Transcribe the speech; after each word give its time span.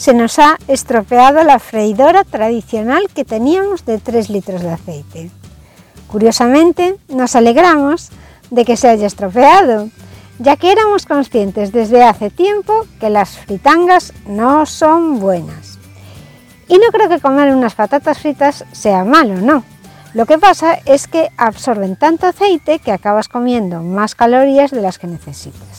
se 0.00 0.14
nos 0.14 0.38
ha 0.38 0.56
estropeado 0.66 1.44
la 1.44 1.58
freidora 1.58 2.24
tradicional 2.24 3.10
que 3.14 3.26
teníamos 3.26 3.84
de 3.84 3.98
3 3.98 4.30
litros 4.30 4.62
de 4.62 4.70
aceite. 4.70 5.30
Curiosamente, 6.06 6.96
nos 7.10 7.36
alegramos 7.36 8.08
de 8.50 8.64
que 8.64 8.78
se 8.78 8.88
haya 8.88 9.06
estropeado, 9.06 9.90
ya 10.38 10.56
que 10.56 10.72
éramos 10.72 11.04
conscientes 11.04 11.70
desde 11.70 12.02
hace 12.02 12.30
tiempo 12.30 12.86
que 12.98 13.10
las 13.10 13.36
fritangas 13.36 14.14
no 14.26 14.64
son 14.64 15.20
buenas. 15.20 15.78
Y 16.66 16.78
no 16.78 16.90
creo 16.92 17.10
que 17.10 17.20
comer 17.20 17.54
unas 17.54 17.74
patatas 17.74 18.20
fritas 18.20 18.64
sea 18.72 19.04
malo, 19.04 19.34
no. 19.34 19.64
Lo 20.14 20.24
que 20.24 20.38
pasa 20.38 20.78
es 20.86 21.08
que 21.08 21.28
absorben 21.36 21.96
tanto 21.96 22.26
aceite 22.26 22.78
que 22.78 22.92
acabas 22.92 23.28
comiendo 23.28 23.82
más 23.82 24.14
calorías 24.14 24.70
de 24.70 24.80
las 24.80 24.98
que 24.98 25.08
necesitas. 25.08 25.69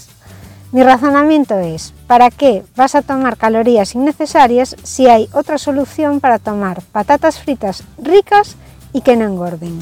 Mi 0.71 0.83
razonamiento 0.83 1.59
es, 1.59 1.93
¿para 2.07 2.29
qué 2.29 2.63
vas 2.77 2.95
a 2.95 3.01
tomar 3.01 3.35
calorías 3.35 3.93
innecesarias 3.93 4.77
si 4.83 5.07
hay 5.07 5.27
otra 5.33 5.57
solución 5.57 6.21
para 6.21 6.39
tomar 6.39 6.81
patatas 6.93 7.39
fritas 7.39 7.83
ricas 7.97 8.55
y 8.93 9.01
que 9.01 9.17
no 9.17 9.25
engorden? 9.25 9.77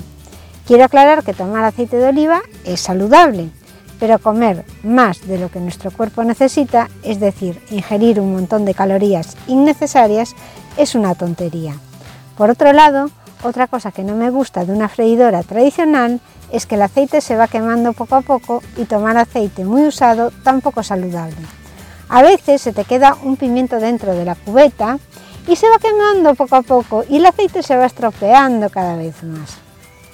Quiero 0.66 0.86
aclarar 0.86 1.23
que 1.23 1.36
tomar 1.36 1.63
aceite 1.63 1.98
de 1.98 2.08
oliva 2.08 2.41
es 2.66 2.80
saludable, 2.80 3.52
pero 3.99 4.18
comer 4.18 4.66
más 4.82 5.27
de 5.27 5.38
lo 5.38 5.52
que 5.52 5.60
nuestro 5.60 5.91
cuerpo 5.91 6.23
necesita, 6.23 6.90
es 7.04 7.20
decir, 7.20 7.62
ingerir 7.70 8.20
un 8.20 8.34
montón 8.34 8.66
de 8.66 8.74
calorías 8.74 9.38
innecesarias, 9.46 10.35
es 10.76 10.96
una 10.96 11.13
tontería. 11.13 11.76
Por 12.35 12.49
otro 12.49 12.74
lado, 12.74 13.12
otra 13.44 13.68
cosa 13.68 13.91
que 13.91 14.04
no 14.04 14.16
me 14.16 14.32
gusta 14.32 14.66
de 14.66 14.74
una 14.74 14.90
freidora 14.90 15.44
tradicional 15.44 16.20
es 16.52 16.66
que 16.66 16.76
el 16.76 16.81
aceite 16.81 17.21
se 17.21 17.35
va 17.35 17.48
quemando 17.48 17.94
poco 17.94 18.16
a 18.16 18.21
poco 18.21 18.63
y 18.77 18.85
tomar 18.85 19.17
aceite 19.17 19.66
muy 19.66 19.84
usado 19.84 20.31
tampoco 20.44 20.84
saludable. 20.84 21.35
A 22.09 22.21
veces 22.21 22.62
se 22.62 22.73
te 22.73 22.85
queda 22.85 23.17
un 23.23 23.38
pimiento 23.38 23.80
dentro 23.80 24.13
de 24.13 24.26
la 24.26 24.35
cubeta 24.35 24.98
y 25.48 25.55
se 25.55 25.70
va 25.70 25.77
quemando 25.77 26.35
poco 26.35 26.55
a 26.55 26.62
poco 26.62 27.04
y 27.07 27.18
el 27.18 27.26
aceite 27.26 27.63
se 27.63 27.77
va 27.77 27.85
estropeando 27.85 28.70
cada 28.70 28.96
vez 28.96 29.24
más. 29.24 29.57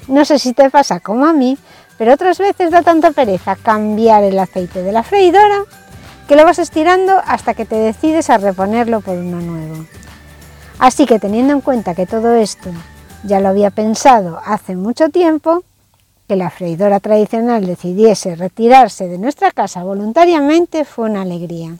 No 0.07 0.23
sé 0.25 0.39
si 0.39 0.53
te 0.53 0.69
pasa 0.69 0.99
como 0.99 1.25
a 1.25 1.33
mí, 1.33 1.57
pero 1.97 2.13
otras 2.13 2.37
veces 2.37 2.71
da 2.71 2.81
tanta 2.81 3.11
pereza 3.11 3.55
cambiar 3.55 4.23
el 4.23 4.37
aceite 4.37 4.83
de 4.83 4.91
la 4.91 5.03
freidora 5.03 5.63
que 6.27 6.35
lo 6.35 6.43
vas 6.43 6.59
estirando 6.59 7.21
hasta 7.25 7.53
que 7.53 7.65
te 7.65 7.75
decides 7.75 8.29
a 8.29 8.37
reponerlo 8.37 9.01
por 9.01 9.17
uno 9.17 9.39
nuevo. 9.39 9.85
Así 10.79 11.05
que 11.05 11.19
teniendo 11.19 11.53
en 11.53 11.61
cuenta 11.61 11.95
que 11.95 12.05
todo 12.05 12.35
esto 12.35 12.69
ya 13.23 13.39
lo 13.39 13.49
había 13.49 13.71
pensado 13.71 14.39
hace 14.45 14.75
mucho 14.75 15.09
tiempo, 15.09 15.63
que 16.27 16.35
la 16.35 16.49
freidora 16.49 16.99
tradicional 16.99 17.65
decidiese 17.65 18.35
retirarse 18.35 19.07
de 19.07 19.17
nuestra 19.17 19.51
casa 19.51 19.83
voluntariamente 19.83 20.85
fue 20.85 21.09
una 21.09 21.21
alegría. 21.21 21.77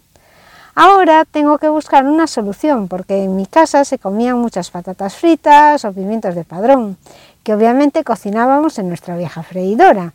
Ahora 0.75 1.23
tengo 1.25 1.57
que 1.57 1.69
buscar 1.69 2.05
una 2.05 2.27
solución 2.27 2.87
porque 2.87 3.23
en 3.23 3.35
mi 3.35 3.45
casa 3.45 3.85
se 3.85 3.97
comían 3.97 4.37
muchas 4.37 4.71
patatas 4.71 5.15
fritas 5.15 5.85
o 5.85 5.93
pimientos 5.93 6.35
de 6.35 6.43
padrón, 6.43 6.97
que 7.43 7.53
obviamente 7.53 8.03
cocinábamos 8.03 8.77
en 8.77 8.89
nuestra 8.89 9.15
vieja 9.15 9.41
freidora. 9.41 10.13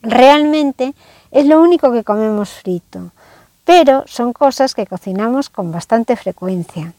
Realmente 0.00 0.94
es 1.30 1.46
lo 1.46 1.60
único 1.60 1.90
que 1.90 2.04
comemos 2.04 2.50
frito, 2.50 3.10
pero 3.64 4.04
son 4.06 4.32
cosas 4.32 4.74
que 4.74 4.86
cocinamos 4.86 5.50
con 5.50 5.72
bastante 5.72 6.14
frecuencia. 6.14 6.92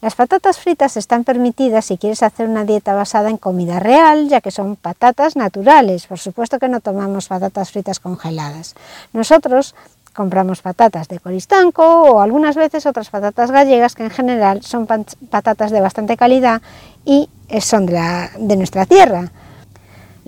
Las 0.00 0.14
patatas 0.14 0.58
fritas 0.58 0.96
están 0.96 1.24
permitidas 1.24 1.84
si 1.84 1.98
quieres 1.98 2.22
hacer 2.22 2.48
una 2.48 2.64
dieta 2.64 2.94
basada 2.94 3.28
en 3.28 3.36
comida 3.36 3.80
real, 3.80 4.28
ya 4.28 4.40
que 4.40 4.50
son 4.50 4.76
patatas 4.76 5.36
naturales. 5.36 6.06
Por 6.06 6.18
supuesto 6.18 6.58
que 6.58 6.68
no 6.68 6.80
tomamos 6.80 7.28
patatas 7.28 7.70
fritas 7.70 8.00
congeladas. 8.00 8.74
Nosotros 9.12 9.74
compramos 10.14 10.62
patatas 10.62 11.08
de 11.08 11.20
coristanco 11.20 11.82
o 11.84 12.20
algunas 12.20 12.56
veces 12.56 12.86
otras 12.86 13.10
patatas 13.10 13.50
gallegas 13.50 13.94
que 13.94 14.04
en 14.04 14.10
general 14.10 14.62
son 14.62 14.86
patatas 14.86 15.70
de 15.70 15.80
bastante 15.80 16.16
calidad 16.16 16.62
y 17.04 17.28
son 17.60 17.84
de, 17.84 18.30
de 18.38 18.56
nuestra 18.56 18.86
tierra. 18.86 19.30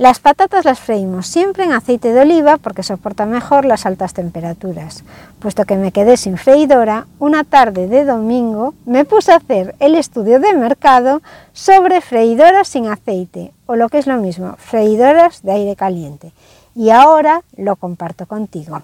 Las 0.03 0.19
patatas 0.19 0.65
las 0.65 0.81
freímos 0.81 1.29
siempre 1.29 1.63
en 1.63 1.71
aceite 1.71 2.13
de 2.13 2.23
oliva 2.23 2.57
porque 2.57 2.83
soporta 2.83 3.25
mejor 3.25 3.65
las 3.65 3.87
altas 3.87 4.15
temperaturas. 4.15 5.05
Puesto 5.39 5.65
que 5.65 5.77
me 5.77 5.93
quedé 5.93 6.17
sin 6.17 6.39
freidora, 6.39 7.07
una 7.21 7.45
tarde 7.45 7.87
de 7.87 8.05
domingo 8.05 8.75
me 8.85 9.05
puse 9.05 9.31
a 9.31 9.37
hacer 9.37 9.77
el 9.79 9.95
estudio 9.95 10.41
de 10.41 10.55
mercado 10.55 11.23
sobre 11.53 12.01
freidoras 12.01 12.67
sin 12.67 12.89
aceite, 12.89 13.53
o 13.67 13.77
lo 13.77 13.89
que 13.89 13.99
es 13.99 14.09
lo 14.09 14.17
mismo, 14.17 14.57
freidoras 14.59 15.45
de 15.45 15.53
aire 15.53 15.77
caliente. 15.77 16.33
Y 16.75 16.91
ahora 16.91 17.43
lo 17.57 17.77
comparto 17.77 18.27
contigo. 18.27 18.83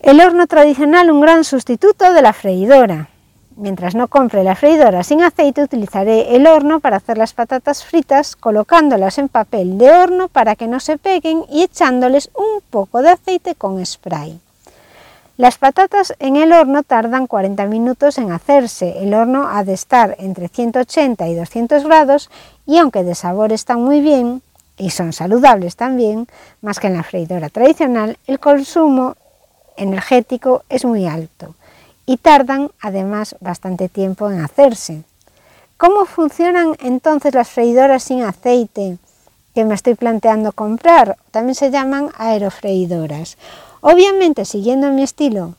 El 0.00 0.20
horno 0.20 0.46
tradicional 0.46 1.10
un 1.10 1.22
gran 1.22 1.44
sustituto 1.44 2.12
de 2.12 2.20
la 2.20 2.34
freidora. 2.34 3.08
Mientras 3.60 3.96
no 3.96 4.06
compre 4.06 4.44
la 4.44 4.54
freidora 4.54 5.02
sin 5.02 5.20
aceite, 5.20 5.64
utilizaré 5.64 6.36
el 6.36 6.46
horno 6.46 6.78
para 6.78 6.98
hacer 6.98 7.18
las 7.18 7.32
patatas 7.32 7.84
fritas, 7.84 8.36
colocándolas 8.36 9.18
en 9.18 9.28
papel 9.28 9.78
de 9.78 9.90
horno 9.90 10.28
para 10.28 10.54
que 10.54 10.68
no 10.68 10.78
se 10.78 10.96
peguen 10.96 11.44
y 11.50 11.64
echándoles 11.64 12.30
un 12.34 12.62
poco 12.70 13.02
de 13.02 13.08
aceite 13.08 13.56
con 13.56 13.84
spray. 13.84 14.38
Las 15.36 15.58
patatas 15.58 16.14
en 16.20 16.36
el 16.36 16.52
horno 16.52 16.84
tardan 16.84 17.26
40 17.26 17.66
minutos 17.66 18.18
en 18.18 18.30
hacerse. 18.30 19.02
El 19.02 19.12
horno 19.12 19.48
ha 19.48 19.64
de 19.64 19.72
estar 19.72 20.14
entre 20.20 20.46
180 20.46 21.26
y 21.26 21.34
200 21.34 21.82
grados 21.82 22.30
y 22.64 22.78
aunque 22.78 23.02
de 23.02 23.16
sabor 23.16 23.52
están 23.52 23.82
muy 23.82 24.00
bien 24.00 24.40
y 24.76 24.90
son 24.90 25.12
saludables 25.12 25.74
también, 25.74 26.28
más 26.62 26.78
que 26.78 26.86
en 26.86 26.94
la 26.94 27.02
freidora 27.02 27.48
tradicional, 27.48 28.18
el 28.28 28.38
consumo 28.38 29.16
energético 29.76 30.62
es 30.68 30.84
muy 30.84 31.08
alto 31.08 31.56
y 32.08 32.16
tardan 32.16 32.70
además 32.80 33.36
bastante 33.38 33.90
tiempo 33.90 34.30
en 34.30 34.40
hacerse. 34.40 35.02
¿Cómo 35.76 36.06
funcionan 36.06 36.74
entonces 36.80 37.34
las 37.34 37.50
freidoras 37.50 38.02
sin 38.02 38.22
aceite 38.22 38.96
que 39.54 39.66
me 39.66 39.74
estoy 39.74 39.94
planteando 39.94 40.52
comprar? 40.52 41.18
También 41.30 41.54
se 41.54 41.70
llaman 41.70 42.08
aerofreidoras. 42.16 43.36
Obviamente, 43.82 44.46
siguiendo 44.46 44.90
mi 44.90 45.02
estilo 45.02 45.54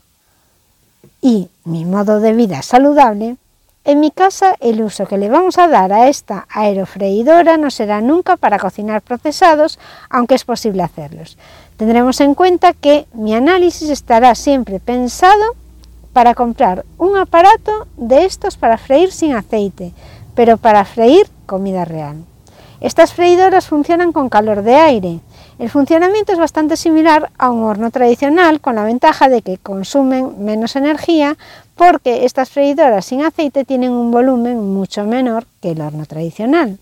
y 1.22 1.50
mi 1.66 1.86
modo 1.86 2.20
de 2.20 2.34
vida 2.34 2.64
saludable, 2.64 3.38
en 3.86 4.00
mi 4.00 4.10
casa 4.10 4.56
el 4.60 4.82
uso 4.82 5.06
que 5.06 5.20
le 5.20 5.30
vamos 5.30 5.60
a 5.60 5.68
dar 5.68 5.94
a 5.94 6.10
esta 6.10 6.48
aerofreidora 6.50 7.58
no 7.58 7.70
será 7.70 8.02
nunca 8.02 8.38
para 8.38 8.58
cocinar 8.58 9.04
procesados, 9.04 9.78
aunque 10.10 10.34
es 10.34 10.46
posible 10.46 10.82
hacerlos. 10.82 11.38
Tendremos 11.78 12.20
en 12.22 12.34
cuenta 12.34 12.74
que 12.74 13.06
mi 13.14 13.36
análisis 13.36 13.92
estará 13.92 14.34
siempre 14.34 14.80
pensado 14.80 15.56
para 16.14 16.36
comprar 16.36 16.86
un 16.98 17.18
aparato 17.18 17.88
de 17.98 18.26
estos 18.26 18.58
para 18.58 18.78
freír 18.78 19.12
sin 19.12 19.34
aceite, 19.34 19.94
pero 20.36 20.58
para 20.58 20.86
freír 20.86 21.28
comida 21.46 21.86
real. 21.86 22.24
Estas 22.82 23.14
freidoras 23.14 23.68
funcionan 23.68 24.14
con 24.14 24.30
calor 24.30 24.62
de 24.62 24.76
aire. 24.76 25.20
El 25.60 25.70
funcionamiento 25.70 26.32
es 26.32 26.40
bastante 26.40 26.78
similar 26.78 27.30
a 27.38 27.50
un 27.52 27.64
horno 27.64 27.92
tradicional, 27.92 28.62
con 28.62 28.76
la 28.76 28.86
ventaja 28.86 29.28
de 29.28 29.42
que 29.42 29.58
consumen 29.58 30.46
menos 30.46 30.78
energía 30.78 31.38
porque 31.76 32.26
estas 32.26 32.50
freidoras 32.50 33.06
sin 33.06 33.24
aceite 33.24 33.66
tienen 33.66 33.92
un 33.92 34.12
volumen 34.12 34.74
mucho 34.74 35.04
menor 35.04 35.46
que 35.62 35.72
el 35.72 35.82
horno 35.82 36.06
tradicional. 36.06 36.80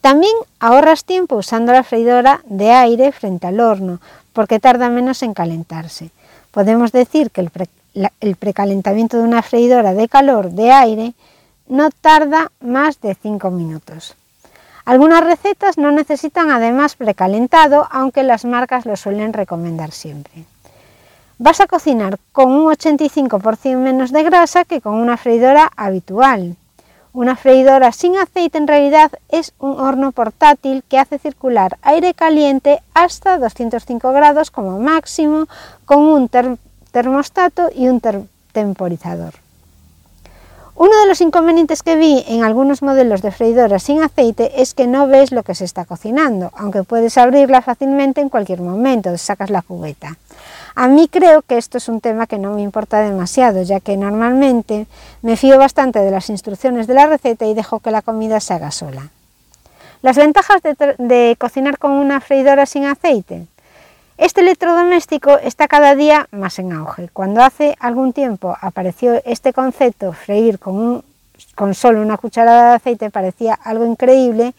También 0.00 0.34
ahorras 0.60 1.04
tiempo 1.04 1.36
usando 1.36 1.72
la 1.72 1.82
freidora 1.82 2.42
de 2.44 2.72
aire 2.72 3.10
frente 3.10 3.46
al 3.46 3.58
horno, 3.58 4.00
porque 4.32 4.60
tarda 4.60 4.90
menos 4.90 5.22
en 5.22 5.32
calentarse. 5.32 6.10
Podemos 6.54 6.92
decir 6.92 7.32
que 7.32 7.40
el, 8.20 8.36
precalentamiento 8.36 9.16
de 9.16 9.24
una 9.24 9.42
freidora 9.42 9.92
de 9.92 10.08
calor 10.08 10.52
de 10.52 10.70
aire 10.70 11.14
no 11.66 11.90
tarda 11.90 12.52
más 12.60 13.00
de 13.00 13.16
5 13.16 13.50
minutos. 13.50 14.14
Algunas 14.84 15.24
recetas 15.24 15.78
no 15.78 15.90
necesitan 15.90 16.52
además 16.52 16.94
precalentado, 16.94 17.88
aunque 17.90 18.22
las 18.22 18.44
marcas 18.44 18.86
lo 18.86 18.96
suelen 18.96 19.32
recomendar 19.32 19.90
siempre. 19.90 20.44
Vas 21.38 21.60
a 21.60 21.66
cocinar 21.66 22.20
con 22.30 22.52
un 22.52 22.72
85% 22.72 23.76
menos 23.76 24.12
de 24.12 24.22
grasa 24.22 24.64
que 24.64 24.80
con 24.80 24.94
una 24.94 25.16
freidora 25.16 25.72
habitual. 25.76 26.54
Una 27.14 27.36
freidora 27.36 27.92
sin 27.92 28.16
aceite 28.16 28.58
en 28.58 28.66
realidad 28.66 29.12
es 29.28 29.52
un 29.60 29.78
horno 29.78 30.10
portátil 30.10 30.82
que 30.88 30.98
hace 30.98 31.20
circular 31.20 31.78
aire 31.82 32.12
caliente 32.12 32.82
hasta 32.92 33.38
205 33.38 34.12
grados 34.12 34.50
como 34.50 34.80
máximo 34.80 35.46
con 35.84 36.00
un 36.00 36.28
termostato 36.90 37.70
y 37.72 37.86
un 37.86 38.02
temporizador. 38.50 39.34
Uno 40.74 41.00
de 41.02 41.06
los 41.06 41.20
inconvenientes 41.20 41.84
que 41.84 41.94
vi 41.94 42.24
en 42.26 42.42
algunos 42.42 42.82
modelos 42.82 43.22
de 43.22 43.30
freidoras 43.30 43.84
sin 43.84 44.02
aceite 44.02 44.60
es 44.60 44.74
que 44.74 44.88
no 44.88 45.06
ves 45.06 45.30
lo 45.30 45.44
que 45.44 45.54
se 45.54 45.64
está 45.64 45.84
cocinando, 45.84 46.50
aunque 46.56 46.82
puedes 46.82 47.16
abrirla 47.16 47.62
fácilmente 47.62 48.22
en 48.22 48.28
cualquier 48.28 48.60
momento, 48.60 49.16
sacas 49.18 49.50
la 49.50 49.62
cubeta. 49.62 50.16
A 50.76 50.88
mí 50.88 51.08
creo 51.08 51.42
que 51.42 51.56
esto 51.56 51.78
es 51.78 51.88
un 51.88 52.00
tema 52.00 52.26
que 52.26 52.38
no 52.38 52.54
me 52.54 52.62
importa 52.62 53.00
demasiado, 53.00 53.62
ya 53.62 53.78
que 53.78 53.96
normalmente 53.96 54.86
me 55.22 55.36
fío 55.36 55.56
bastante 55.56 56.00
de 56.00 56.10
las 56.10 56.30
instrucciones 56.30 56.88
de 56.88 56.94
la 56.94 57.06
receta 57.06 57.46
y 57.46 57.54
dejo 57.54 57.78
que 57.78 57.92
la 57.92 58.02
comida 58.02 58.40
se 58.40 58.54
haga 58.54 58.72
sola. 58.72 59.10
Las 60.02 60.16
ventajas 60.16 60.60
de, 60.62 61.36
cocinar 61.38 61.78
con 61.78 61.92
una 61.92 62.20
freidora 62.20 62.66
sin 62.66 62.84
aceite. 62.84 63.46
Este 64.18 64.42
electrodoméstico 64.42 65.38
está 65.38 65.66
cada 65.68 65.94
día 65.94 66.28
más 66.30 66.58
en 66.58 66.72
auge. 66.72 67.08
Cuando 67.12 67.42
hace 67.42 67.76
algún 67.80 68.12
tiempo 68.12 68.56
apareció 68.60 69.22
este 69.24 69.52
concepto, 69.52 70.12
freír 70.12 70.58
con, 70.58 71.04
solo 71.72 72.02
una 72.02 72.18
cucharada 72.18 72.70
de 72.70 72.76
aceite, 72.76 73.10
parecía 73.10 73.54
algo 73.54 73.86
increíble, 73.86 74.54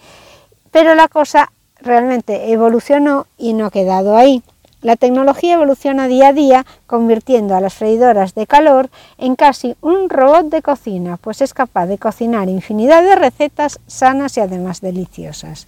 pero 0.72 0.96
la 0.96 1.10
cosa 1.10 1.52
realmente 1.80 2.52
evolucionó 2.52 3.28
y 3.38 3.54
no 3.54 3.68
ha 3.68 3.72
quedado 3.72 4.16
ahí. 4.16 4.42
La 4.86 4.98
tecnología 4.98 5.56
evoluciona 5.56 6.08
día 6.08 6.28
a 6.28 6.34
día, 6.34 6.64
convirtiendo 6.86 7.56
a 7.56 7.60
las 7.60 7.74
freidoras 7.74 8.36
de 8.36 8.46
calor 8.46 8.92
en 9.18 9.36
casi 9.36 9.76
un 9.82 10.12
robot 10.12 10.52
de 10.52 10.62
cocina, 10.62 11.18
pues 11.18 11.42
es 11.42 11.56
capaz 11.56 11.88
de 11.88 11.98
cocinar 11.98 12.50
infinidad 12.50 13.02
de 13.02 13.16
recetas 13.16 13.80
sanas 13.88 14.38
y 14.38 14.42
además 14.42 14.82
deliciosas. 14.82 15.66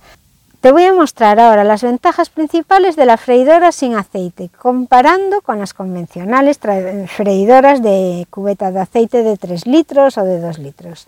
Te 0.62 0.72
voy 0.72 0.84
a 0.84 0.94
mostrar 0.94 1.40
ahora 1.40 1.64
las 1.64 1.82
ventajas 1.82 2.30
principales 2.30 2.96
de 2.96 3.08
la 3.08 3.18
freidora 3.18 3.72
sin 3.72 3.96
aceite, 3.96 4.52
comparando 4.62 5.42
con 5.42 5.58
las 5.58 5.74
convencionales 5.74 6.60
freidoras 7.08 7.82
de 7.82 8.28
cubeta 8.30 8.70
de 8.70 8.82
aceite 8.82 9.24
de 9.24 9.36
3 9.36 9.66
litros 9.66 10.20
o 10.20 10.24
de 10.24 10.40
2 10.40 10.60
litros. 10.60 11.08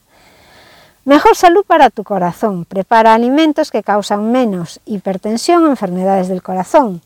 Mejor 1.06 1.36
salud 1.36 1.64
para 1.64 1.92
tu 1.92 2.04
corazón. 2.04 2.66
Prepara 2.66 3.14
alimentos 3.14 3.70
que 3.70 3.84
causan 3.84 4.32
menos 4.32 4.80
hipertensión 4.86 5.68
enfermedades 5.68 6.28
del 6.28 6.42
corazón. 6.42 7.04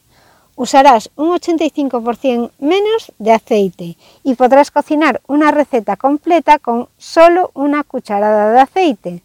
Usarás 0.56 1.10
un 1.16 1.30
85% 1.30 2.52
menos 2.60 3.12
de 3.18 3.34
aceite 3.34 3.98
y 4.24 4.36
podrás 4.36 4.70
cocinar 4.70 5.22
una 5.28 5.52
receta 5.52 5.96
completa 5.96 6.60
con 6.60 6.90
solo 6.98 7.50
una 7.56 7.84
cucharada 7.84 8.52
de 8.52 8.60
aceite. 8.60 9.24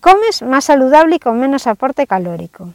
Comes 0.00 0.42
más 0.42 0.64
saludable 0.66 1.16
y 1.16 1.18
con 1.18 1.40
menos 1.40 1.66
aporte 1.66 2.06
calórico. 2.06 2.70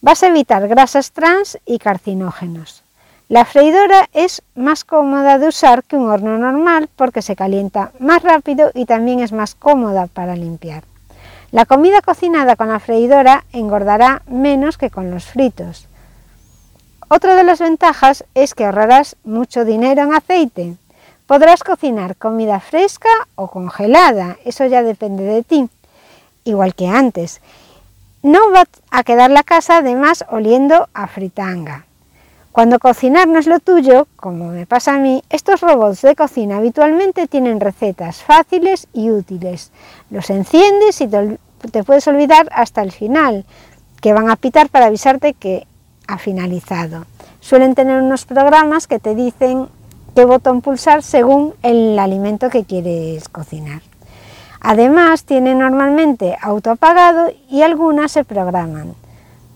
Vas 0.00 0.22
a 0.22 0.28
evitar 0.28 0.66
grasas 0.66 1.12
trans 1.12 1.58
y 1.66 1.78
carcinógenos. 1.78 2.82
La 3.28 3.44
freidora 3.44 4.08
es 4.12 4.42
más 4.54 4.84
cómoda 4.84 5.38
de 5.38 5.48
usar 5.48 5.82
que 5.82 5.96
un 5.96 6.08
horno 6.08 6.38
normal 6.38 6.88
porque 6.94 7.22
se 7.22 7.34
calienta 7.34 7.90
más 7.98 8.22
rápido 8.22 8.70
y 8.74 8.86
también 8.86 9.20
es 9.20 9.32
más 9.32 9.56
cómoda 9.56 10.06
para 10.06 10.36
limpiar. 10.36 10.84
La 11.50 11.64
comida 11.64 12.02
cocinada 12.02 12.54
con 12.54 12.68
la 12.68 12.78
freidora 12.78 13.44
engordará 13.52 14.22
menos 14.28 14.78
que 14.78 14.90
con 14.90 15.10
los 15.10 15.24
fritos. 15.24 15.86
Otra 17.08 17.36
de 17.36 17.44
las 17.44 17.60
ventajas 17.60 18.24
es 18.34 18.54
que 18.54 18.64
ahorrarás 18.64 19.16
mucho 19.24 19.64
dinero 19.64 20.02
en 20.02 20.14
aceite. 20.14 20.76
Podrás 21.26 21.62
cocinar 21.62 22.16
comida 22.16 22.60
fresca 22.60 23.08
o 23.34 23.48
congelada, 23.48 24.36
eso 24.44 24.64
ya 24.66 24.82
depende 24.82 25.24
de 25.24 25.42
ti 25.42 25.68
igual 26.46 26.74
que 26.74 26.88
antes. 26.88 27.42
No 28.22 28.50
va 28.50 28.64
a 28.90 29.04
quedar 29.04 29.30
la 29.30 29.42
casa 29.42 29.78
además 29.78 30.24
oliendo 30.30 30.88
a 30.94 31.06
fritanga. 31.06 31.84
Cuando 32.52 32.78
cocinar 32.78 33.28
no 33.28 33.38
es 33.38 33.46
lo 33.46 33.60
tuyo, 33.60 34.08
como 34.16 34.46
me 34.46 34.64
pasa 34.64 34.94
a 34.94 34.98
mí, 34.98 35.22
estos 35.28 35.60
robots 35.60 36.00
de 36.00 36.16
cocina 36.16 36.56
habitualmente 36.56 37.26
tienen 37.26 37.60
recetas 37.60 38.22
fáciles 38.22 38.88
y 38.94 39.10
útiles. 39.10 39.72
Los 40.08 40.30
enciendes 40.30 41.02
y 41.02 41.08
te, 41.08 41.84
puedes 41.84 42.08
olvidar 42.08 42.48
hasta 42.52 42.80
el 42.80 42.92
final, 42.92 43.44
que 44.00 44.14
van 44.14 44.30
a 44.30 44.36
pitar 44.36 44.70
para 44.70 44.86
avisarte 44.86 45.34
que 45.34 45.66
ha 46.06 46.18
finalizado. 46.18 47.04
Suelen 47.40 47.74
tener 47.74 48.00
unos 48.00 48.24
programas 48.24 48.86
que 48.86 48.98
te 48.98 49.14
dicen 49.14 49.68
qué 50.14 50.24
botón 50.24 50.62
pulsar 50.62 51.02
según 51.02 51.54
el 51.62 51.98
alimento 51.98 52.50
que 52.50 52.64
quieres 52.64 53.28
cocinar. 53.28 53.82
Además, 54.60 55.24
tienen 55.24 55.58
normalmente 55.58 56.36
autoapagado 56.40 57.30
y 57.48 57.62
algunas 57.62 58.12
se 58.12 58.24
programan. 58.24 58.94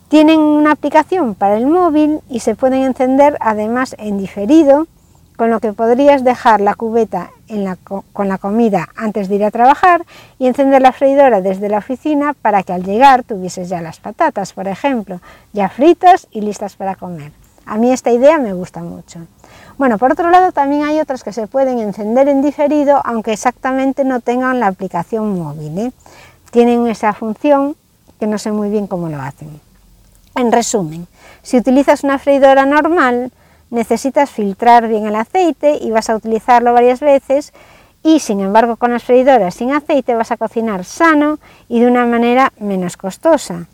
Tienen 0.08 0.40
una 0.40 0.72
aplicación 0.72 1.34
para 1.34 1.56
el 1.56 1.66
móvil 1.66 2.20
y 2.28 2.40
se 2.40 2.54
pueden 2.54 2.82
encender 2.82 3.36
además 3.40 3.96
en 3.98 4.18
diferido, 4.18 4.86
con 5.36 5.50
lo 5.50 5.60
que 5.60 5.72
podrías 5.72 6.22
dejar 6.22 6.60
la 6.60 6.74
cubeta 6.74 7.30
con 8.12 8.28
la 8.28 8.38
comida 8.38 8.88
antes 8.96 9.28
de 9.28 9.36
ir 9.36 9.44
a 9.44 9.50
trabajar 9.50 10.04
y 10.38 10.46
encender 10.46 10.82
la 10.82 10.92
freidora 10.92 11.40
desde 11.40 11.68
la 11.68 11.78
oficina 11.78 12.34
para 12.34 12.62
que 12.62 12.72
al 12.72 12.84
llegar 12.84 13.24
tuvieses 13.24 13.68
ya 13.68 13.80
las 13.80 14.00
patatas, 14.00 14.52
por 14.52 14.68
ejemplo, 14.68 15.20
ya 15.52 15.68
fritas 15.68 16.28
y 16.30 16.40
listas 16.40 16.76
para 16.76 16.96
comer. 16.96 17.32
A 17.66 17.76
mí 17.76 17.92
esta 17.92 18.10
idea 18.10 18.38
me 18.38 18.52
gusta 18.52 18.80
mucho. 18.80 19.20
Bueno, 19.78 19.96
por 19.96 20.12
otro 20.12 20.30
lado 20.30 20.52
también 20.52 20.84
hay 20.84 21.00
otras 21.00 21.24
que 21.24 21.32
se 21.32 21.46
pueden 21.46 21.78
encender 21.78 22.28
en 22.28 22.42
diferido, 22.42 23.00
aunque 23.04 23.32
exactamente 23.32 24.04
no 24.04 24.20
tengan 24.20 24.60
la 24.60 24.66
aplicación 24.66 25.38
móvil. 25.38 25.78
¿eh? 25.78 25.92
Tienen 26.50 26.86
esa 26.86 27.12
función 27.12 27.76
que 28.18 28.26
no 28.26 28.38
sé 28.38 28.52
muy 28.52 28.70
bien 28.70 28.86
cómo 28.86 29.08
lo 29.08 29.20
hacen. 29.20 29.60
En 30.36 30.52
resumen, 30.52 31.06
si 31.42 31.56
utilizas 31.56 32.04
una 32.04 32.18
freidora 32.18 32.66
normal, 32.66 33.32
necesitas 33.70 34.30
filtrar 34.30 34.88
bien 34.88 35.06
el 35.06 35.14
aceite 35.14 35.78
y 35.80 35.90
vas 35.90 36.10
a 36.10 36.16
utilizarlo 36.16 36.72
varias 36.72 37.00
veces 37.00 37.52
y 38.02 38.20
sin 38.20 38.40
embargo 38.40 38.76
con 38.76 38.92
las 38.92 39.04
freidoras 39.04 39.54
sin 39.54 39.72
aceite 39.72 40.14
vas 40.14 40.30
a 40.30 40.36
cocinar 40.36 40.84
sano 40.84 41.38
y 41.68 41.80
de 41.80 41.86
una 41.86 42.04
manera 42.04 42.52
menos 42.58 42.96
costosa. 42.96 43.66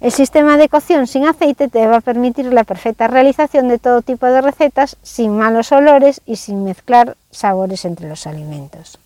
El 0.00 0.12
sistema 0.12 0.58
de 0.58 0.68
cocción 0.68 1.06
sin 1.06 1.26
aceite 1.26 1.68
te 1.68 1.86
va 1.86 1.96
a 1.96 2.00
permitir 2.02 2.52
la 2.52 2.64
perfecta 2.64 3.06
realización 3.06 3.68
de 3.68 3.78
todo 3.78 4.02
tipo 4.02 4.26
de 4.26 4.42
recetas 4.42 4.96
sin 5.02 5.36
malos 5.36 5.72
olores 5.72 6.20
y 6.26 6.36
sin 6.36 6.62
mezclar 6.62 7.16
sabores 7.30 7.86
entre 7.86 8.08
los 8.08 8.26
alimentos. 8.26 8.98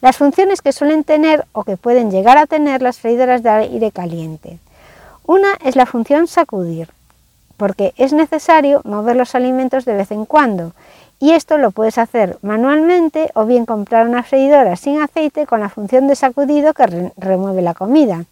Las 0.00 0.16
funciones 0.16 0.62
que 0.62 0.72
suelen 0.72 1.02
tener 1.02 1.44
o 1.52 1.64
que 1.64 1.76
pueden 1.76 2.10
llegar 2.10 2.38
a 2.38 2.46
tener 2.46 2.82
las 2.82 2.98
freidoras 3.00 3.42
de 3.42 3.50
aire 3.50 3.90
caliente. 3.90 4.58
Una 5.26 5.54
es 5.64 5.76
la 5.76 5.86
función 5.86 6.26
sacudir, 6.28 6.88
porque 7.62 7.94
es 7.96 8.12
necesario 8.12 8.80
mover 8.82 9.14
los 9.14 9.36
alimentos 9.36 9.84
de 9.84 9.94
vez 9.94 10.10
en 10.10 10.24
cuando 10.24 10.72
y 11.20 11.30
esto 11.30 11.58
lo 11.58 11.70
puedes 11.70 11.96
hacer 11.96 12.36
manualmente 12.42 13.30
o 13.36 13.46
bien 13.46 13.66
comprar 13.66 14.08
una 14.08 14.24
freidora 14.24 14.74
sin 14.74 15.00
aceite 15.00 15.46
con 15.46 15.60
la 15.60 15.68
función 15.68 16.08
de 16.08 16.16
sacudido 16.16 16.74
que 16.74 17.12
remueve 17.16 17.62
la 17.62 17.74
comida. 17.74 18.24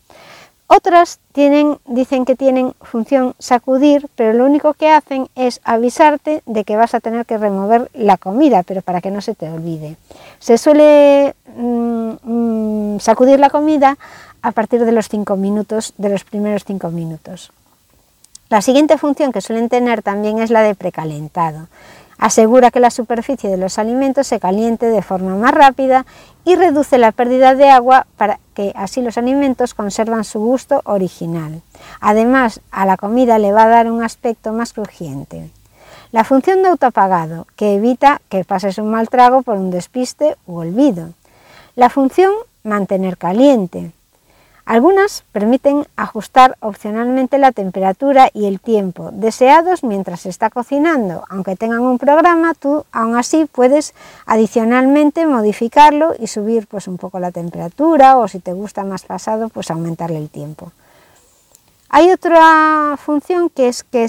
Otras 0.66 1.20
dicen 1.32 2.24
que 2.24 2.34
tienen 2.34 2.74
función 2.82 3.36
sacudir, 3.38 4.08
pero 4.16 4.32
lo 4.32 4.44
único 4.44 4.74
que 4.74 4.90
hacen 4.90 5.28
es 5.36 5.60
avisarte 5.62 6.42
de 6.46 6.64
que 6.64 6.74
vas 6.74 6.94
a 6.94 7.00
tener 7.00 7.24
que 7.24 7.38
remover 7.38 7.88
la 7.94 8.16
comida, 8.16 8.64
pero 8.64 8.82
para 8.82 9.00
que 9.00 9.12
no 9.12 9.20
se 9.20 9.36
te 9.36 9.48
olvide. 9.48 9.94
Se 10.40 10.58
suele 10.58 11.36
mm, 11.54 12.12
mm, 12.24 12.98
sacudir 12.98 13.38
la 13.38 13.50
comida 13.50 13.96
a 14.42 14.50
partir 14.50 14.84
de 14.84 14.90
los 14.90 15.08
cinco 15.08 15.36
minutos, 15.36 15.94
de 15.98 16.08
los 16.08 16.24
primeros 16.24 16.64
cinco 16.64 16.90
minutos. 16.90 17.52
La 18.50 18.62
siguiente 18.62 18.98
función 18.98 19.30
que 19.30 19.40
suelen 19.40 19.68
tener 19.68 20.02
también 20.02 20.40
es 20.40 20.50
la 20.50 20.62
de 20.62 20.74
precalentado. 20.74 21.68
Asegura 22.18 22.72
que 22.72 22.80
la 22.80 22.90
superficie 22.90 23.48
de 23.48 23.56
los 23.56 23.78
alimentos 23.78 24.26
se 24.26 24.40
caliente 24.40 24.86
de 24.86 25.02
forma 25.02 25.36
más 25.36 25.52
rápida 25.52 26.04
y 26.44 26.56
reduce 26.56 26.98
la 26.98 27.12
pérdida 27.12 27.54
de 27.54 27.70
agua 27.70 28.08
para 28.16 28.40
que 28.54 28.72
así 28.74 29.02
los 29.02 29.18
alimentos 29.18 29.72
conservan 29.72 30.24
su 30.24 30.40
gusto 30.40 30.82
original. 30.84 31.62
Además, 32.00 32.60
a 32.72 32.86
la 32.86 32.96
comida 32.96 33.38
le 33.38 33.52
va 33.52 33.62
a 33.62 33.68
dar 33.68 33.88
un 33.88 34.02
aspecto 34.02 34.52
más 34.52 34.72
crujiente. 34.72 35.48
La 36.10 36.24
función 36.24 36.60
de 36.62 36.70
autoapagado, 36.70 37.46
que 37.54 37.76
evita 37.76 38.20
que 38.28 38.44
pases 38.44 38.78
un 38.78 38.90
mal 38.90 39.08
trago 39.08 39.42
por 39.42 39.58
un 39.58 39.70
despiste 39.70 40.34
u 40.48 40.56
olvido. 40.56 41.10
La 41.76 41.88
función 41.88 42.32
mantener 42.64 43.16
caliente, 43.16 43.92
algunas 44.70 45.24
permiten 45.32 45.84
ajustar 45.96 46.56
opcionalmente 46.60 47.38
la 47.38 47.50
temperatura 47.50 48.30
y 48.32 48.46
el 48.46 48.60
tiempo 48.60 49.10
deseados 49.12 49.82
mientras 49.82 50.20
se 50.20 50.28
está 50.28 50.48
cocinando. 50.48 51.24
Aunque 51.28 51.56
tengan 51.56 51.80
un 51.80 51.98
programa, 51.98 52.54
tú 52.54 52.84
aún 52.92 53.16
así 53.16 53.46
puedes 53.50 53.94
adicionalmente 54.26 55.26
modificarlo 55.26 56.14
y 56.16 56.28
subir 56.28 56.68
pues 56.68 56.86
un 56.86 56.98
poco 56.98 57.18
la 57.18 57.32
temperatura 57.32 58.16
o 58.16 58.28
si 58.28 58.38
te 58.38 58.52
gusta 58.52 58.84
más 58.84 59.02
pasado, 59.02 59.48
pues 59.48 59.72
aumentarle 59.72 60.18
el 60.18 60.30
tiempo. 60.30 60.70
Hay 61.88 62.12
otra 62.12 62.96
función 62.96 63.50
que 63.50 63.66
es 63.66 63.82
que 63.82 64.06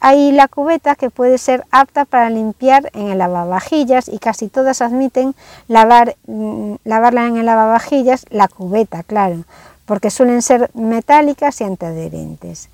hay 0.00 0.32
la 0.32 0.48
cubeta 0.48 0.94
que 0.94 1.10
puede 1.10 1.36
ser 1.36 1.64
apta 1.70 2.06
para 2.06 2.30
limpiar 2.30 2.90
en 2.94 3.08
el 3.08 3.18
lavavajillas 3.18 4.08
y 4.08 4.18
casi 4.18 4.48
todas 4.48 4.80
admiten 4.80 5.34
lavar, 5.66 6.16
mm, 6.26 6.76
lavarla 6.84 7.26
en 7.26 7.36
el 7.36 7.44
lavavajillas, 7.44 8.24
la 8.30 8.48
cubeta, 8.48 9.02
claro 9.02 9.44
porque 9.88 10.10
suelen 10.10 10.42
ser 10.42 10.70
metálicas 10.74 11.60
y 11.60 11.64
antiadherentes. 11.64 12.68